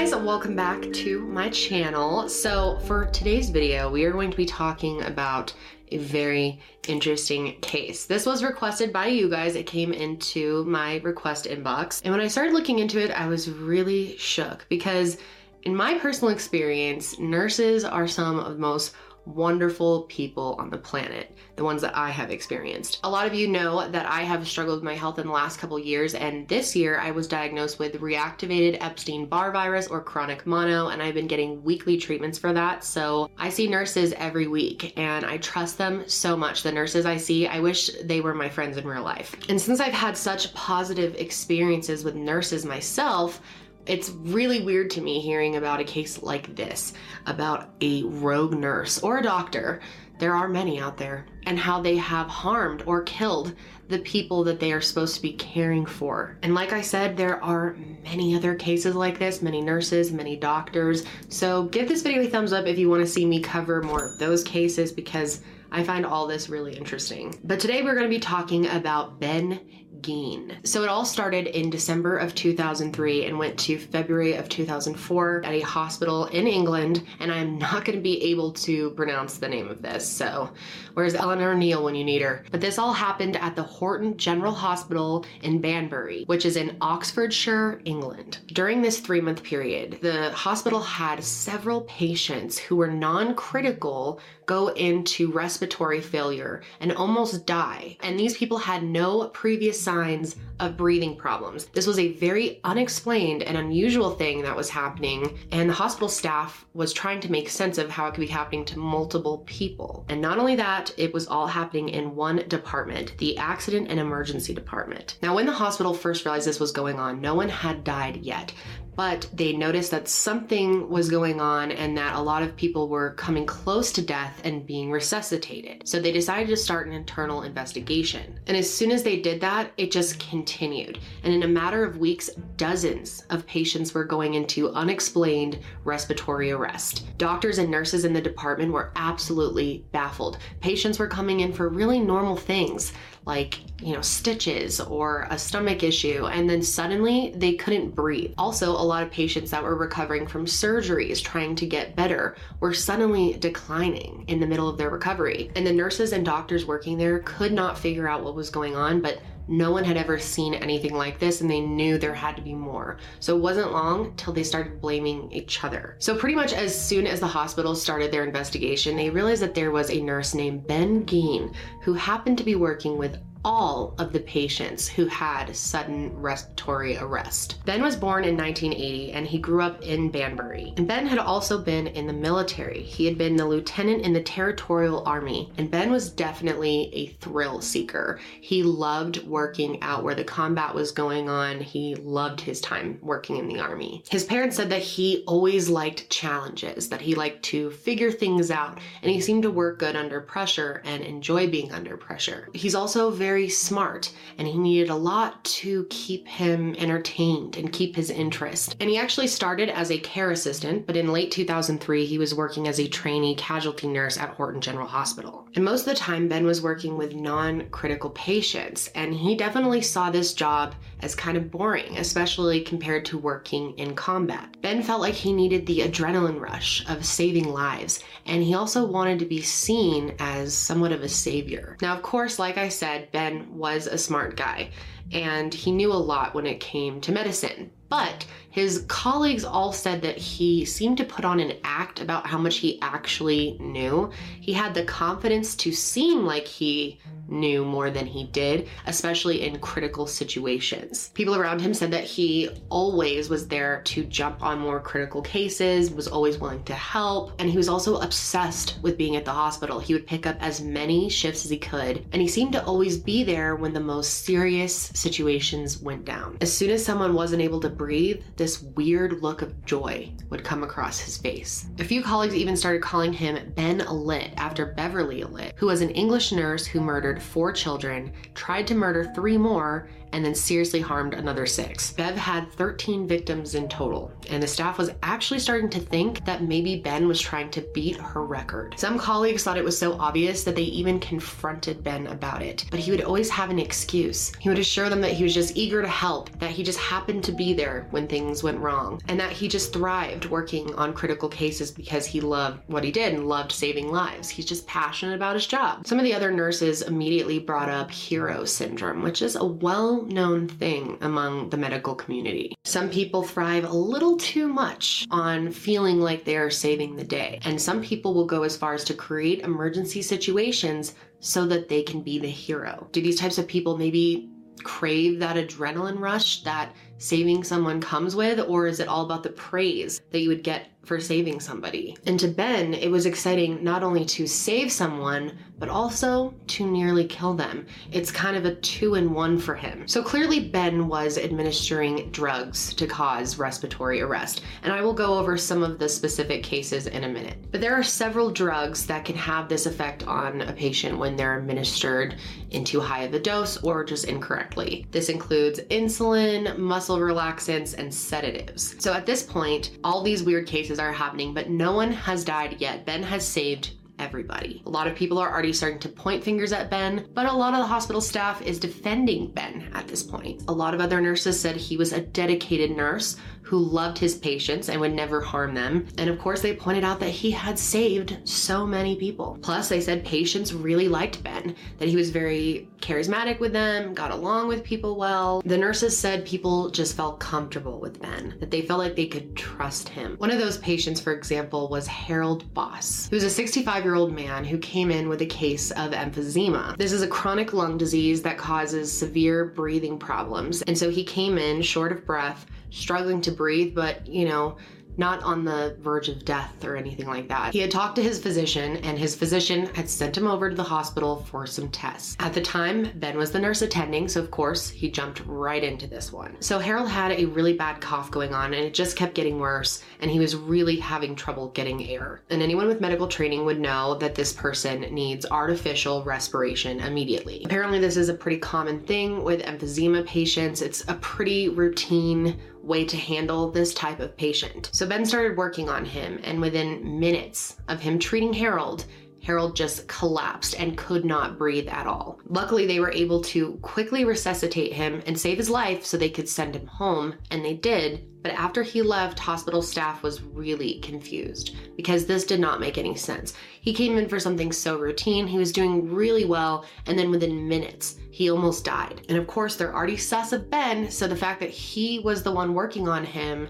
guys, 0.00 0.14
welcome 0.14 0.56
back 0.56 0.80
to 0.94 1.26
my 1.26 1.50
channel. 1.50 2.26
So 2.26 2.78
for 2.86 3.04
today's 3.04 3.50
video, 3.50 3.90
we 3.90 4.06
are 4.06 4.12
going 4.12 4.30
to 4.30 4.36
be 4.36 4.46
talking 4.46 5.02
about 5.02 5.52
a 5.92 5.98
very 5.98 6.58
interesting 6.88 7.60
case. 7.60 8.06
This 8.06 8.24
was 8.24 8.42
requested 8.42 8.94
by 8.94 9.08
you 9.08 9.28
guys. 9.28 9.56
It 9.56 9.66
came 9.66 9.92
into 9.92 10.64
my 10.64 11.00
request 11.00 11.44
inbox. 11.44 12.00
And 12.02 12.12
when 12.12 12.22
I 12.22 12.28
started 12.28 12.54
looking 12.54 12.78
into 12.78 12.98
it, 12.98 13.10
I 13.10 13.26
was 13.26 13.50
really 13.50 14.16
shook 14.16 14.64
because 14.70 15.18
in 15.64 15.76
my 15.76 15.98
personal 15.98 16.32
experience, 16.32 17.18
nurses 17.18 17.84
are 17.84 18.08
some 18.08 18.38
of 18.38 18.54
the 18.54 18.58
most 18.58 18.94
wonderful 19.26 20.02
people 20.02 20.56
on 20.58 20.70
the 20.70 20.78
planet, 20.78 21.36
the 21.56 21.64
ones 21.64 21.82
that 21.82 21.96
I 21.96 22.10
have 22.10 22.30
experienced. 22.30 23.00
A 23.04 23.10
lot 23.10 23.26
of 23.26 23.34
you 23.34 23.48
know 23.48 23.88
that 23.88 24.06
I 24.06 24.22
have 24.22 24.46
struggled 24.46 24.78
with 24.78 24.84
my 24.84 24.94
health 24.94 25.18
in 25.18 25.26
the 25.26 25.32
last 25.32 25.58
couple 25.58 25.78
years, 25.78 26.14
and 26.14 26.48
this 26.48 26.74
year 26.74 26.98
I 26.98 27.10
was 27.10 27.28
diagnosed 27.28 27.78
with 27.78 28.00
reactivated 28.00 28.78
Epstein 28.80 29.26
Barr 29.26 29.52
virus 29.52 29.86
or 29.88 30.02
chronic 30.02 30.46
mono, 30.46 30.88
and 30.88 31.02
I've 31.02 31.14
been 31.14 31.26
getting 31.26 31.62
weekly 31.62 31.96
treatments 31.96 32.38
for 32.38 32.52
that. 32.52 32.84
So 32.84 33.30
I 33.38 33.48
see 33.48 33.68
nurses 33.68 34.12
every 34.14 34.46
week, 34.46 34.92
and 34.98 35.24
I 35.24 35.38
trust 35.38 35.78
them 35.78 36.08
so 36.08 36.36
much. 36.36 36.62
The 36.62 36.72
nurses 36.72 37.06
I 37.06 37.16
see, 37.16 37.46
I 37.46 37.60
wish 37.60 37.90
they 38.02 38.20
were 38.20 38.34
my 38.34 38.48
friends 38.48 38.76
in 38.76 38.86
real 38.86 39.02
life. 39.02 39.36
And 39.48 39.60
since 39.60 39.80
I've 39.80 39.92
had 39.92 40.16
such 40.16 40.52
positive 40.54 41.14
experiences 41.16 42.04
with 42.04 42.14
nurses 42.14 42.64
myself, 42.64 43.40
it's 43.86 44.10
really 44.10 44.62
weird 44.62 44.90
to 44.90 45.00
me 45.00 45.20
hearing 45.20 45.56
about 45.56 45.80
a 45.80 45.84
case 45.84 46.22
like 46.22 46.54
this 46.54 46.92
about 47.26 47.70
a 47.80 48.02
rogue 48.04 48.54
nurse 48.54 49.02
or 49.02 49.18
a 49.18 49.22
doctor. 49.22 49.80
There 50.18 50.34
are 50.34 50.48
many 50.48 50.78
out 50.78 50.98
there, 50.98 51.26
and 51.46 51.58
how 51.58 51.80
they 51.80 51.96
have 51.96 52.28
harmed 52.28 52.82
or 52.86 53.02
killed 53.04 53.54
the 53.88 54.00
people 54.00 54.44
that 54.44 54.60
they 54.60 54.70
are 54.70 54.80
supposed 54.80 55.16
to 55.16 55.22
be 55.22 55.32
caring 55.32 55.86
for. 55.86 56.36
And 56.42 56.54
like 56.54 56.72
I 56.72 56.82
said, 56.82 57.16
there 57.16 57.42
are 57.42 57.76
many 58.04 58.36
other 58.36 58.54
cases 58.54 58.94
like 58.94 59.18
this, 59.18 59.42
many 59.42 59.62
nurses, 59.62 60.12
many 60.12 60.36
doctors. 60.36 61.04
So 61.28 61.64
give 61.64 61.88
this 61.88 62.02
video 62.02 62.22
a 62.22 62.26
thumbs 62.26 62.52
up 62.52 62.66
if 62.66 62.78
you 62.78 62.90
want 62.90 63.00
to 63.02 63.08
see 63.08 63.24
me 63.24 63.40
cover 63.40 63.82
more 63.82 64.12
of 64.12 64.18
those 64.18 64.44
cases 64.44 64.92
because 64.92 65.40
I 65.72 65.82
find 65.84 66.04
all 66.04 66.26
this 66.26 66.48
really 66.48 66.76
interesting. 66.76 67.34
But 67.42 67.58
today 67.58 67.82
we're 67.82 67.94
going 67.94 68.04
to 68.04 68.08
be 68.08 68.20
talking 68.20 68.66
about 68.66 69.20
Ben 69.20 69.60
Geen. 70.02 70.58
So 70.64 70.82
it 70.82 70.88
all 70.88 71.04
started 71.04 71.46
in 71.46 71.70
December 71.70 72.16
of 72.16 72.34
2003 72.34 73.24
and 73.26 73.38
went 73.38 73.58
to 73.60 73.78
February 73.78 74.34
of 74.34 74.48
2004 74.48 75.42
at 75.44 75.52
a 75.52 75.60
hospital 75.60 76.26
in 76.26 76.46
England. 76.46 77.04
And 77.18 77.32
I'm 77.32 77.58
not 77.58 77.84
going 77.84 77.96
to 77.96 78.02
be 78.02 78.22
able 78.24 78.52
to 78.52 78.90
pronounce 78.90 79.38
the 79.38 79.48
name 79.48 79.68
of 79.68 79.82
this. 79.82 80.08
So 80.08 80.50
where's 80.94 81.14
Eleanor 81.14 81.54
Neale 81.54 81.84
when 81.84 81.94
you 81.94 82.04
need 82.04 82.22
her? 82.22 82.44
But 82.50 82.60
this 82.60 82.78
all 82.78 82.92
happened 82.92 83.36
at 83.36 83.56
the 83.56 83.62
Horton 83.62 84.16
General 84.16 84.52
Hospital 84.52 85.24
in 85.42 85.60
Banbury, 85.60 86.24
which 86.26 86.44
is 86.44 86.56
in 86.56 86.76
Oxfordshire, 86.80 87.80
England. 87.84 88.38
During 88.48 88.82
this 88.82 89.00
three 89.00 89.20
month 89.20 89.42
period, 89.42 89.98
the 90.02 90.30
hospital 90.30 90.80
had 90.80 91.22
several 91.22 91.82
patients 91.82 92.58
who 92.58 92.76
were 92.76 92.88
non 92.88 93.34
critical 93.34 94.20
go 94.50 94.66
into 94.70 95.30
respiratory 95.30 96.00
failure 96.00 96.60
and 96.80 96.92
almost 96.92 97.46
die. 97.46 97.96
And 98.00 98.18
these 98.18 98.36
people 98.36 98.58
had 98.58 98.82
no 98.82 99.28
previous 99.28 99.80
signs 99.80 100.34
of 100.58 100.76
breathing 100.76 101.16
problems. 101.16 101.66
This 101.66 101.86
was 101.86 101.98
a 101.98 102.12
very 102.14 102.60
unexplained 102.64 103.44
and 103.44 103.56
unusual 103.56 104.10
thing 104.10 104.42
that 104.42 104.54
was 104.54 104.68
happening, 104.68 105.38
and 105.52 105.70
the 105.70 105.74
hospital 105.74 106.08
staff 106.08 106.66
was 106.74 106.92
trying 106.92 107.20
to 107.20 107.32
make 107.32 107.48
sense 107.48 107.78
of 107.78 107.88
how 107.88 108.06
it 108.06 108.14
could 108.14 108.20
be 108.20 108.26
happening 108.26 108.64
to 108.66 108.78
multiple 108.78 109.38
people. 109.46 110.04
And 110.08 110.20
not 110.20 110.38
only 110.38 110.56
that, 110.56 110.92
it 110.98 111.14
was 111.14 111.26
all 111.26 111.46
happening 111.46 111.88
in 111.88 112.14
one 112.14 112.44
department, 112.48 113.16
the 113.18 113.38
accident 113.38 113.88
and 113.88 113.98
emergency 113.98 114.52
department. 114.52 115.16
Now, 115.22 115.34
when 115.34 115.46
the 115.46 115.52
hospital 115.52 115.94
first 115.94 116.24
realized 116.24 116.46
this 116.46 116.60
was 116.60 116.72
going 116.72 116.98
on, 116.98 117.20
no 117.20 117.34
one 117.34 117.48
had 117.48 117.82
died 117.82 118.16
yet, 118.16 118.52
but 119.00 119.30
they 119.32 119.54
noticed 119.54 119.90
that 119.90 120.06
something 120.08 120.86
was 120.90 121.08
going 121.08 121.40
on 121.40 121.72
and 121.72 121.96
that 121.96 122.16
a 122.16 122.20
lot 122.20 122.42
of 122.42 122.54
people 122.54 122.86
were 122.86 123.14
coming 123.14 123.46
close 123.46 123.90
to 123.92 124.02
death 124.02 124.42
and 124.44 124.66
being 124.66 124.90
resuscitated. 124.90 125.88
So 125.88 125.98
they 125.98 126.12
decided 126.12 126.50
to 126.50 126.56
start 126.58 126.86
an 126.86 126.92
internal 126.92 127.44
investigation. 127.44 128.38
And 128.46 128.58
as 128.58 128.70
soon 128.70 128.90
as 128.90 129.02
they 129.02 129.18
did 129.18 129.40
that, 129.40 129.72
it 129.78 129.90
just 129.90 130.20
continued. 130.20 130.98
And 131.22 131.32
in 131.32 131.44
a 131.44 131.48
matter 131.48 131.82
of 131.82 131.96
weeks, 131.96 132.28
dozens 132.58 133.24
of 133.30 133.46
patients 133.46 133.94
were 133.94 134.04
going 134.04 134.34
into 134.34 134.68
unexplained 134.72 135.60
respiratory 135.84 136.50
arrest. 136.50 137.06
Doctors 137.16 137.56
and 137.56 137.70
nurses 137.70 138.04
in 138.04 138.12
the 138.12 138.20
department 138.20 138.70
were 138.70 138.92
absolutely 138.96 139.86
baffled. 139.92 140.36
Patients 140.60 140.98
were 140.98 141.08
coming 141.08 141.40
in 141.40 141.54
for 141.54 141.70
really 141.70 142.00
normal 142.00 142.36
things 142.36 142.92
like, 143.26 143.60
you 143.80 143.94
know, 143.94 144.00
stitches 144.00 144.80
or 144.80 145.26
a 145.30 145.38
stomach 145.38 145.82
issue, 145.82 146.26
and 146.26 146.48
then 146.48 146.62
suddenly 146.62 147.32
they 147.36 147.54
couldn't 147.54 147.94
breathe. 147.94 148.32
Also, 148.38 148.70
a 148.70 148.82
lot 148.82 149.02
of 149.02 149.10
patients 149.10 149.50
that 149.50 149.62
were 149.62 149.76
recovering 149.76 150.26
from 150.26 150.46
surgeries 150.46 151.22
trying 151.22 151.54
to 151.56 151.66
get 151.66 151.96
better 151.96 152.36
were 152.60 152.74
suddenly 152.74 153.34
declining 153.34 154.24
in 154.28 154.40
the 154.40 154.46
middle 154.46 154.68
of 154.68 154.78
their 154.78 154.90
recovery. 154.90 155.50
And 155.54 155.66
the 155.66 155.72
nurses 155.72 156.12
and 156.12 156.24
doctors 156.24 156.66
working 156.66 156.98
there 156.98 157.20
could 157.20 157.52
not 157.52 157.78
figure 157.78 158.08
out 158.08 158.24
what 158.24 158.34
was 158.34 158.50
going 158.50 158.74
on, 158.74 159.00
but 159.00 159.20
no 159.50 159.72
one 159.72 159.84
had 159.84 159.96
ever 159.96 160.18
seen 160.18 160.54
anything 160.54 160.94
like 160.94 161.18
this 161.18 161.40
and 161.40 161.50
they 161.50 161.60
knew 161.60 161.98
there 161.98 162.14
had 162.14 162.36
to 162.36 162.42
be 162.42 162.54
more. 162.54 162.98
So 163.18 163.36
it 163.36 163.40
wasn't 163.40 163.72
long 163.72 164.14
till 164.16 164.32
they 164.32 164.44
started 164.44 164.80
blaming 164.80 165.30
each 165.32 165.62
other. 165.64 165.96
So 165.98 166.16
pretty 166.16 166.36
much 166.36 166.52
as 166.52 166.78
soon 166.78 167.06
as 167.06 167.18
the 167.18 167.26
hospital 167.26 167.74
started 167.74 168.12
their 168.12 168.24
investigation, 168.24 168.96
they 168.96 169.10
realized 169.10 169.42
that 169.42 169.54
there 169.54 169.72
was 169.72 169.90
a 169.90 170.00
nurse 170.00 170.34
named 170.34 170.68
Ben 170.68 171.04
Geen 171.04 171.52
who 171.82 171.94
happened 171.94 172.38
to 172.38 172.44
be 172.44 172.54
working 172.54 172.96
with 172.96 173.18
all 173.44 173.94
of 173.98 174.12
the 174.12 174.20
patients 174.20 174.86
who 174.86 175.06
had 175.06 175.54
sudden 175.56 176.14
respiratory 176.20 176.96
arrest. 176.98 177.56
Ben 177.64 177.82
was 177.82 177.96
born 177.96 178.24
in 178.24 178.36
1980 178.36 179.12
and 179.12 179.26
he 179.26 179.38
grew 179.38 179.62
up 179.62 179.82
in 179.82 180.10
Banbury. 180.10 180.74
And 180.76 180.86
Ben 180.86 181.06
had 181.06 181.18
also 181.18 181.58
been 181.58 181.86
in 181.88 182.06
the 182.06 182.12
military. 182.12 182.82
He 182.82 183.06
had 183.06 183.16
been 183.16 183.36
the 183.36 183.46
lieutenant 183.46 184.04
in 184.04 184.12
the 184.12 184.22
Territorial 184.22 185.02
Army, 185.06 185.52
and 185.56 185.70
Ben 185.70 185.90
was 185.90 186.10
definitely 186.10 186.90
a 186.92 187.06
thrill 187.06 187.60
seeker. 187.60 188.20
He 188.40 188.62
loved 188.62 189.24
working 189.26 189.82
out 189.82 190.04
where 190.04 190.14
the 190.14 190.24
combat 190.24 190.74
was 190.74 190.92
going 190.92 191.28
on. 191.28 191.60
He 191.60 191.94
loved 191.94 192.40
his 192.40 192.60
time 192.60 192.98
working 193.00 193.36
in 193.36 193.48
the 193.48 193.60
army. 193.60 194.04
His 194.10 194.24
parents 194.24 194.56
said 194.56 194.70
that 194.70 194.82
he 194.82 195.24
always 195.26 195.68
liked 195.68 196.10
challenges, 196.10 196.88
that 196.88 197.00
he 197.00 197.14
liked 197.14 197.42
to 197.44 197.70
figure 197.70 198.10
things 198.10 198.50
out, 198.50 198.78
and 199.02 199.10
he 199.10 199.20
seemed 199.20 199.42
to 199.44 199.50
work 199.50 199.78
good 199.78 199.96
under 199.96 200.20
pressure 200.20 200.82
and 200.84 201.02
enjoy 201.02 201.48
being 201.48 201.72
under 201.72 201.96
pressure. 201.96 202.48
He's 202.52 202.74
also 202.74 203.10
very 203.10 203.29
very 203.30 203.48
smart 203.48 204.10
and 204.38 204.48
he 204.48 204.58
needed 204.58 204.90
a 204.90 204.94
lot 204.94 205.44
to 205.44 205.86
keep 205.88 206.26
him 206.26 206.74
entertained 206.78 207.56
and 207.56 207.72
keep 207.72 207.94
his 207.94 208.10
interest. 208.10 208.74
And 208.80 208.90
he 208.90 208.98
actually 208.98 209.28
started 209.28 209.68
as 209.68 209.92
a 209.92 209.98
care 209.98 210.32
assistant, 210.32 210.84
but 210.84 210.96
in 210.96 211.12
late 211.12 211.30
2003, 211.30 212.06
he 212.06 212.18
was 212.18 212.34
working 212.34 212.66
as 212.66 212.80
a 212.80 212.88
trainee 212.88 213.36
casualty 213.36 213.86
nurse 213.86 214.18
at 214.18 214.30
Horton 214.30 214.60
General 214.60 214.88
Hospital. 214.88 215.46
And 215.54 215.64
most 215.64 215.80
of 215.80 215.86
the 215.86 215.94
time, 215.94 216.26
Ben 216.26 216.44
was 216.44 216.62
working 216.62 216.96
with 216.96 217.14
non 217.14 217.68
critical 217.70 218.10
patients, 218.10 218.88
and 218.94 219.14
he 219.14 219.36
definitely 219.36 219.82
saw 219.82 220.10
this 220.10 220.32
job 220.32 220.74
as 221.00 221.14
kind 221.14 221.36
of 221.36 221.50
boring, 221.50 221.98
especially 221.98 222.62
compared 222.62 223.04
to 223.06 223.18
working 223.18 223.76
in 223.78 223.94
combat. 223.94 224.56
Ben 224.62 224.82
felt 224.82 225.00
like 225.00 225.14
he 225.14 225.32
needed 225.32 225.66
the 225.66 225.80
adrenaline 225.80 226.40
rush 226.40 226.84
of 226.88 227.04
saving 227.04 227.48
lives, 227.48 228.02
and 228.26 228.42
he 228.42 228.54
also 228.54 228.84
wanted 228.84 229.18
to 229.18 229.24
be 229.24 229.42
seen 229.42 230.14
as 230.18 230.54
somewhat 230.54 230.92
of 230.92 231.02
a 231.02 231.08
savior. 231.08 231.76
Now, 231.82 231.94
of 231.94 232.02
course, 232.02 232.38
like 232.38 232.56
I 232.56 232.68
said, 232.68 233.10
Ben 233.12 233.19
was 233.56 233.86
a 233.86 233.98
smart 233.98 234.36
guy, 234.36 234.70
and 235.12 235.52
he 235.52 235.72
knew 235.72 235.92
a 235.92 235.94
lot 235.94 236.34
when 236.34 236.46
it 236.46 236.60
came 236.60 237.00
to 237.00 237.12
medicine. 237.12 237.70
But 237.88 238.26
his 238.50 238.84
colleagues 238.88 239.44
all 239.44 239.72
said 239.72 240.02
that 240.02 240.18
he 240.18 240.64
seemed 240.64 240.98
to 240.98 241.04
put 241.04 241.24
on 241.24 241.40
an 241.40 241.56
act 241.64 242.00
about 242.00 242.26
how 242.26 242.38
much 242.38 242.56
he 242.56 242.80
actually 242.82 243.56
knew. 243.60 244.10
He 244.40 244.52
had 244.52 244.74
the 244.74 244.84
confidence 244.84 245.54
to 245.56 245.72
seem 245.72 246.26
like 246.26 246.46
he 246.46 246.98
knew 247.28 247.64
more 247.64 247.90
than 247.90 248.06
he 248.06 248.24
did, 248.24 248.68
especially 248.86 249.42
in 249.42 249.58
critical 249.60 250.06
situations. 250.06 251.10
People 251.14 251.36
around 251.36 251.60
him 251.60 251.72
said 251.72 251.92
that 251.92 252.04
he 252.04 252.48
always 252.68 253.30
was 253.30 253.46
there 253.46 253.82
to 253.84 254.04
jump 254.04 254.42
on 254.42 254.58
more 254.58 254.80
critical 254.80 255.22
cases, 255.22 255.92
was 255.92 256.08
always 256.08 256.38
willing 256.38 256.64
to 256.64 256.74
help, 256.74 257.32
and 257.38 257.48
he 257.48 257.56
was 257.56 257.68
also 257.68 257.98
obsessed 257.98 258.78
with 258.82 258.98
being 258.98 259.16
at 259.16 259.24
the 259.24 259.30
hospital. 259.30 259.78
He 259.78 259.92
would 259.92 260.06
pick 260.06 260.26
up 260.26 260.36
as 260.40 260.60
many 260.60 261.08
shifts 261.08 261.44
as 261.44 261.50
he 261.50 261.58
could, 261.58 262.04
and 262.12 262.20
he 262.20 262.28
seemed 262.28 262.52
to 262.52 262.64
always 262.64 262.98
be 262.98 263.22
there 263.22 263.54
when 263.54 263.72
the 263.72 263.80
most 263.80 264.24
serious 264.24 264.74
situations 264.74 265.78
went 265.78 266.04
down. 266.04 266.36
As 266.40 266.52
soon 266.52 266.70
as 266.70 266.84
someone 266.84 267.14
wasn't 267.14 267.42
able 267.42 267.60
to 267.60 267.68
breathe, 267.68 268.22
this 268.40 268.62
weird 268.62 269.22
look 269.22 269.42
of 269.42 269.66
joy 269.66 270.10
would 270.30 270.42
come 270.42 270.62
across 270.62 270.98
his 270.98 271.18
face. 271.18 271.66
A 271.78 271.84
few 271.84 272.02
colleagues 272.02 272.34
even 272.34 272.56
started 272.56 272.80
calling 272.80 273.12
him 273.12 273.52
Ben 273.54 273.80
Allitt 273.80 274.32
after 274.38 274.64
Beverley 274.64 275.20
Allitt, 275.20 275.52
who 275.56 275.66
was 275.66 275.82
an 275.82 275.90
English 275.90 276.32
nurse 276.32 276.64
who 276.64 276.80
murdered 276.80 277.22
four 277.22 277.52
children, 277.52 278.10
tried 278.34 278.66
to 278.68 278.74
murder 278.74 279.12
three 279.14 279.36
more, 279.36 279.90
and 280.12 280.24
then 280.24 280.34
seriously 280.34 280.80
harmed 280.80 281.14
another 281.14 281.46
six. 281.46 281.92
Bev 281.92 282.16
had 282.16 282.50
13 282.52 283.06
victims 283.06 283.54
in 283.54 283.68
total, 283.68 284.12
and 284.28 284.42
the 284.42 284.46
staff 284.46 284.78
was 284.78 284.90
actually 285.02 285.40
starting 285.40 285.70
to 285.70 285.80
think 285.80 286.24
that 286.24 286.42
maybe 286.42 286.80
Ben 286.80 287.06
was 287.06 287.20
trying 287.20 287.50
to 287.50 287.62
beat 287.74 287.96
her 287.96 288.24
record. 288.24 288.74
Some 288.78 288.98
colleagues 288.98 289.42
thought 289.42 289.58
it 289.58 289.64
was 289.64 289.78
so 289.78 289.94
obvious 289.94 290.44
that 290.44 290.56
they 290.56 290.62
even 290.62 291.00
confronted 291.00 291.82
Ben 291.82 292.06
about 292.08 292.42
it, 292.42 292.64
but 292.70 292.80
he 292.80 292.90
would 292.90 293.02
always 293.02 293.30
have 293.30 293.50
an 293.50 293.58
excuse. 293.58 294.32
He 294.38 294.48
would 294.48 294.58
assure 294.58 294.88
them 294.88 295.00
that 295.00 295.12
he 295.12 295.22
was 295.22 295.34
just 295.34 295.56
eager 295.56 295.82
to 295.82 295.88
help, 295.88 296.30
that 296.38 296.50
he 296.50 296.62
just 296.62 296.78
happened 296.78 297.24
to 297.24 297.32
be 297.32 297.52
there 297.52 297.86
when 297.90 298.06
things 298.06 298.42
went 298.42 298.58
wrong, 298.58 299.00
and 299.08 299.18
that 299.20 299.32
he 299.32 299.48
just 299.48 299.72
thrived 299.72 300.26
working 300.26 300.74
on 300.74 300.94
critical 300.94 301.28
cases 301.28 301.70
because 301.70 302.06
he 302.06 302.20
loved 302.20 302.60
what 302.66 302.84
he 302.84 302.90
did 302.90 303.14
and 303.14 303.28
loved 303.28 303.52
saving 303.52 303.90
lives. 303.90 304.28
He's 304.28 304.44
just 304.44 304.66
passionate 304.66 305.14
about 305.14 305.34
his 305.34 305.46
job. 305.46 305.86
Some 305.86 305.98
of 305.98 306.04
the 306.04 306.14
other 306.14 306.30
nurses 306.30 306.82
immediately 306.82 307.38
brought 307.38 307.68
up 307.68 307.90
hero 307.90 308.44
syndrome, 308.44 309.02
which 309.02 309.22
is 309.22 309.36
a 309.36 309.44
well 309.44 309.99
known 310.06 310.48
thing 310.48 310.98
among 311.00 311.50
the 311.50 311.56
medical 311.56 311.94
community. 311.94 312.54
Some 312.64 312.90
people 312.90 313.22
thrive 313.22 313.64
a 313.64 313.72
little 313.72 314.16
too 314.16 314.48
much 314.48 315.06
on 315.10 315.50
feeling 315.50 316.00
like 316.00 316.24
they 316.24 316.36
are 316.36 316.50
saving 316.50 316.96
the 316.96 317.04
day, 317.04 317.38
and 317.44 317.60
some 317.60 317.82
people 317.82 318.14
will 318.14 318.26
go 318.26 318.42
as 318.42 318.56
far 318.56 318.74
as 318.74 318.84
to 318.84 318.94
create 318.94 319.40
emergency 319.40 320.02
situations 320.02 320.94
so 321.20 321.46
that 321.46 321.68
they 321.68 321.82
can 321.82 322.02
be 322.02 322.18
the 322.18 322.28
hero. 322.28 322.88
Do 322.92 323.02
these 323.02 323.18
types 323.18 323.38
of 323.38 323.46
people 323.46 323.76
maybe 323.76 324.30
crave 324.62 325.18
that 325.20 325.36
adrenaline 325.36 325.98
rush 325.98 326.42
that 326.42 326.74
saving 326.98 327.42
someone 327.44 327.80
comes 327.80 328.14
with, 328.14 328.40
or 328.40 328.66
is 328.66 328.78
it 328.78 328.88
all 328.88 329.04
about 329.04 329.22
the 329.22 329.30
praise 329.30 330.02
that 330.10 330.20
you 330.20 330.28
would 330.28 330.42
get 330.42 330.68
for 330.84 331.00
saving 331.00 331.40
somebody? 331.40 331.96
And 332.06 332.18
to 332.20 332.28
Ben, 332.28 332.74
it 332.74 332.90
was 332.90 333.06
exciting 333.06 333.62
not 333.62 333.82
only 333.82 334.04
to 334.06 334.26
save 334.26 334.72
someone, 334.72 335.38
but 335.58 335.68
also 335.68 336.34
to 336.46 336.68
nearly 336.68 337.04
kill 337.04 337.34
them. 337.34 337.66
It's 337.92 338.10
kind 338.10 338.34
of 338.34 338.46
a 338.46 338.54
two 338.56 338.94
in 338.94 339.12
one 339.12 339.38
for 339.38 339.54
him. 339.54 339.86
So 339.86 340.02
clearly, 340.02 340.48
Ben 340.48 340.88
was 340.88 341.18
administering 341.18 342.10
drugs 342.10 342.72
to 342.74 342.86
cause 342.86 343.38
respiratory 343.38 344.00
arrest, 344.00 344.42
and 344.62 344.72
I 344.72 344.80
will 344.80 344.94
go 344.94 345.18
over 345.18 345.36
some 345.36 345.62
of 345.62 345.78
the 345.78 345.88
specific 345.88 346.42
cases 346.42 346.86
in 346.86 347.04
a 347.04 347.08
minute. 347.08 347.36
But 347.52 347.60
there 347.60 347.74
are 347.74 347.82
several 347.82 348.30
drugs 348.30 348.86
that 348.86 349.04
can 349.04 349.16
have 349.16 349.48
this 349.48 349.66
effect 349.66 350.06
on 350.06 350.40
a 350.40 350.52
patient 350.52 350.98
when 350.98 351.14
they're 351.14 351.38
administered 351.38 352.16
in 352.50 352.64
too 352.64 352.80
high 352.80 353.02
of 353.02 353.12
a 353.12 353.20
dose 353.20 353.58
or 353.62 353.84
just 353.84 354.06
incorrectly. 354.06 354.86
This 354.90 355.10
includes 355.10 355.60
insulin, 355.70 356.56
muscle 356.56 356.98
relaxants, 356.98 357.74
and 357.76 357.92
sedatives. 357.92 358.76
So 358.82 358.94
at 358.94 359.04
this 359.04 359.22
point, 359.22 359.78
all 359.84 360.02
these 360.02 360.22
weird 360.22 360.46
cases 360.46 360.69
are 360.78 360.92
happening, 360.92 361.34
but 361.34 361.50
no 361.50 361.72
one 361.72 361.92
has 361.92 362.24
died 362.24 362.56
yet. 362.60 362.86
Ben 362.86 363.02
has 363.02 363.26
saved 363.26 363.72
everybody. 363.98 364.62
A 364.66 364.70
lot 364.70 364.86
of 364.86 364.96
people 364.96 365.18
are 365.18 365.30
already 365.30 365.52
starting 365.52 365.78
to 365.80 365.88
point 365.88 366.24
fingers 366.24 366.52
at 366.52 366.70
Ben, 366.70 367.06
but 367.12 367.26
a 367.26 367.32
lot 367.32 367.52
of 367.52 367.60
the 367.60 367.66
hospital 367.66 368.00
staff 368.00 368.40
is 368.42 368.58
defending 368.58 369.30
Ben 369.30 369.70
at 369.74 369.86
this 369.86 370.02
point. 370.02 370.42
A 370.48 370.52
lot 370.52 370.74
of 370.74 370.80
other 370.80 371.00
nurses 371.00 371.38
said 371.38 371.56
he 371.56 371.76
was 371.76 371.92
a 371.92 372.00
dedicated 372.00 372.70
nurse 372.70 373.16
who 373.50 373.58
loved 373.58 373.98
his 373.98 374.14
patients 374.14 374.68
and 374.68 374.80
would 374.80 374.94
never 374.94 375.20
harm 375.20 375.52
them. 375.54 375.84
And 375.98 376.08
of 376.08 376.20
course, 376.20 376.40
they 376.40 376.54
pointed 376.54 376.84
out 376.84 377.00
that 377.00 377.10
he 377.10 377.32
had 377.32 377.58
saved 377.58 378.16
so 378.22 378.64
many 378.64 378.94
people. 378.94 379.40
Plus, 379.42 379.68
they 379.68 379.80
said 379.80 380.04
patients 380.04 380.54
really 380.54 380.86
liked 380.86 381.24
Ben, 381.24 381.56
that 381.78 381.88
he 381.88 381.96
was 381.96 382.10
very 382.10 382.68
charismatic 382.80 383.40
with 383.40 383.52
them, 383.52 383.92
got 383.92 384.12
along 384.12 384.46
with 384.46 384.62
people 384.62 384.96
well. 384.96 385.42
The 385.44 385.58
nurses 385.58 385.98
said 385.98 386.24
people 386.24 386.70
just 386.70 386.96
felt 386.96 387.18
comfortable 387.18 387.80
with 387.80 388.00
Ben, 388.00 388.36
that 388.38 388.52
they 388.52 388.62
felt 388.62 388.78
like 388.78 388.94
they 388.94 389.08
could 389.08 389.34
trust 389.34 389.88
him. 389.88 390.14
One 390.18 390.30
of 390.30 390.38
those 390.38 390.58
patients, 390.58 391.00
for 391.00 391.12
example, 391.12 391.68
was 391.68 391.88
Harold 391.88 392.54
Boss, 392.54 393.08
who 393.08 393.16
was 393.16 393.24
a 393.24 393.30
65 393.30 393.82
year 393.82 393.96
old 393.96 394.12
man 394.12 394.44
who 394.44 394.58
came 394.58 394.92
in 394.92 395.08
with 395.08 395.22
a 395.22 395.26
case 395.26 395.72
of 395.72 395.90
emphysema. 395.90 396.76
This 396.78 396.92
is 396.92 397.02
a 397.02 397.08
chronic 397.08 397.52
lung 397.52 397.76
disease 397.76 398.22
that 398.22 398.38
causes 398.38 398.92
severe 398.92 399.46
breathing 399.46 399.98
problems. 399.98 400.62
And 400.62 400.78
so 400.78 400.88
he 400.88 401.02
came 401.02 401.36
in 401.36 401.62
short 401.62 401.90
of 401.90 402.06
breath 402.06 402.46
struggling 402.70 403.20
to 403.22 403.30
breathe, 403.30 403.74
but 403.74 404.06
you 404.06 404.28
know, 404.28 404.56
not 404.96 405.22
on 405.22 405.44
the 405.44 405.76
verge 405.80 406.08
of 406.08 406.24
death 406.24 406.64
or 406.64 406.76
anything 406.76 407.06
like 407.06 407.28
that. 407.28 407.52
He 407.52 407.60
had 407.60 407.70
talked 407.70 407.96
to 407.96 408.02
his 408.02 408.20
physician, 408.20 408.76
and 408.78 408.98
his 408.98 409.16
physician 409.16 409.66
had 409.74 409.88
sent 409.88 410.16
him 410.16 410.26
over 410.26 410.50
to 410.50 410.56
the 410.56 410.62
hospital 410.62 411.24
for 411.30 411.46
some 411.46 411.70
tests. 411.70 412.16
At 412.20 412.34
the 412.34 412.40
time, 412.40 412.90
Ben 412.96 413.16
was 413.16 413.32
the 413.32 413.38
nurse 413.38 413.62
attending, 413.62 414.08
so 414.08 414.20
of 414.20 414.30
course, 414.30 414.68
he 414.68 414.90
jumped 414.90 415.22
right 415.26 415.64
into 415.64 415.86
this 415.86 416.12
one. 416.12 416.36
So 416.40 416.58
Harold 416.58 416.88
had 416.88 417.12
a 417.12 417.24
really 417.24 417.54
bad 417.54 417.80
cough 417.80 418.10
going 418.10 418.34
on, 418.34 418.52
and 418.52 418.64
it 418.64 418.74
just 418.74 418.96
kept 418.96 419.14
getting 419.14 419.38
worse, 419.38 419.82
and 420.00 420.10
he 420.10 420.18
was 420.18 420.36
really 420.36 420.76
having 420.76 421.14
trouble 421.14 421.48
getting 421.48 421.88
air. 421.88 422.20
And 422.30 422.42
anyone 422.42 422.66
with 422.66 422.80
medical 422.80 423.08
training 423.08 423.44
would 423.46 423.58
know 423.58 423.94
that 423.94 424.14
this 424.14 424.32
person 424.32 424.82
needs 424.92 425.24
artificial 425.30 426.04
respiration 426.04 426.80
immediately. 426.80 427.42
Apparently, 427.44 427.78
this 427.78 427.96
is 427.96 428.10
a 428.10 428.14
pretty 428.14 428.38
common 428.38 428.80
thing 428.80 429.24
with 429.24 429.42
emphysema 429.42 430.04
patients, 430.06 430.60
it's 430.60 430.86
a 430.88 430.94
pretty 430.94 431.48
routine 431.48 432.38
way 432.62 432.84
to 432.84 432.96
handle 432.96 433.50
this 433.50 433.74
type 433.74 434.00
of 434.00 434.16
patient. 434.16 434.70
So 434.72 434.86
Ben 434.86 435.04
started 435.04 435.36
working 435.36 435.68
on 435.68 435.84
him, 435.84 436.20
and 436.24 436.40
within 436.40 436.98
minutes 437.00 437.56
of 437.68 437.80
him 437.80 437.98
treating 437.98 438.32
Harold, 438.32 438.86
Harold 439.22 439.54
just 439.54 439.86
collapsed 439.86 440.54
and 440.58 440.78
could 440.78 441.04
not 441.04 441.38
breathe 441.38 441.68
at 441.68 441.86
all. 441.86 442.18
Luckily, 442.28 442.66
they 442.66 442.80
were 442.80 442.92
able 442.92 443.22
to 443.24 443.58
quickly 443.62 444.04
resuscitate 444.04 444.72
him 444.72 445.02
and 445.06 445.18
save 445.18 445.38
his 445.38 445.50
life 445.50 445.84
so 445.84 445.96
they 445.96 446.08
could 446.10 446.28
send 446.28 446.56
him 446.56 446.66
home, 446.66 447.14
and 447.30 447.44
they 447.44 447.54
did. 447.54 448.06
But 448.22 448.32
after 448.32 448.62
he 448.62 448.82
left, 448.82 449.18
hospital 449.18 449.62
staff 449.62 450.02
was 450.02 450.22
really 450.22 450.80
confused 450.80 451.54
because 451.76 452.06
this 452.06 452.24
did 452.24 452.40
not 452.40 452.60
make 452.60 452.76
any 452.76 452.94
sense. 452.94 453.34
He 453.60 453.72
came 453.72 453.96
in 453.96 454.08
for 454.08 454.20
something 454.20 454.52
so 454.52 454.78
routine, 454.78 455.26
he 455.26 455.38
was 455.38 455.52
doing 455.52 455.92
really 455.92 456.24
well, 456.24 456.66
and 456.86 456.98
then 456.98 457.10
within 457.10 457.48
minutes, 457.48 457.96
he 458.10 458.30
almost 458.30 458.64
died. 458.64 459.02
And 459.08 459.16
of 459.16 459.26
course, 459.26 459.56
they're 459.56 459.74
already 459.74 459.96
sus 459.96 460.32
of 460.32 460.50
Ben, 460.50 460.90
so 460.90 461.06
the 461.06 461.16
fact 461.16 461.40
that 461.40 461.50
he 461.50 462.00
was 462.00 462.22
the 462.22 462.32
one 462.32 462.54
working 462.54 462.88
on 462.88 463.04
him 463.04 463.48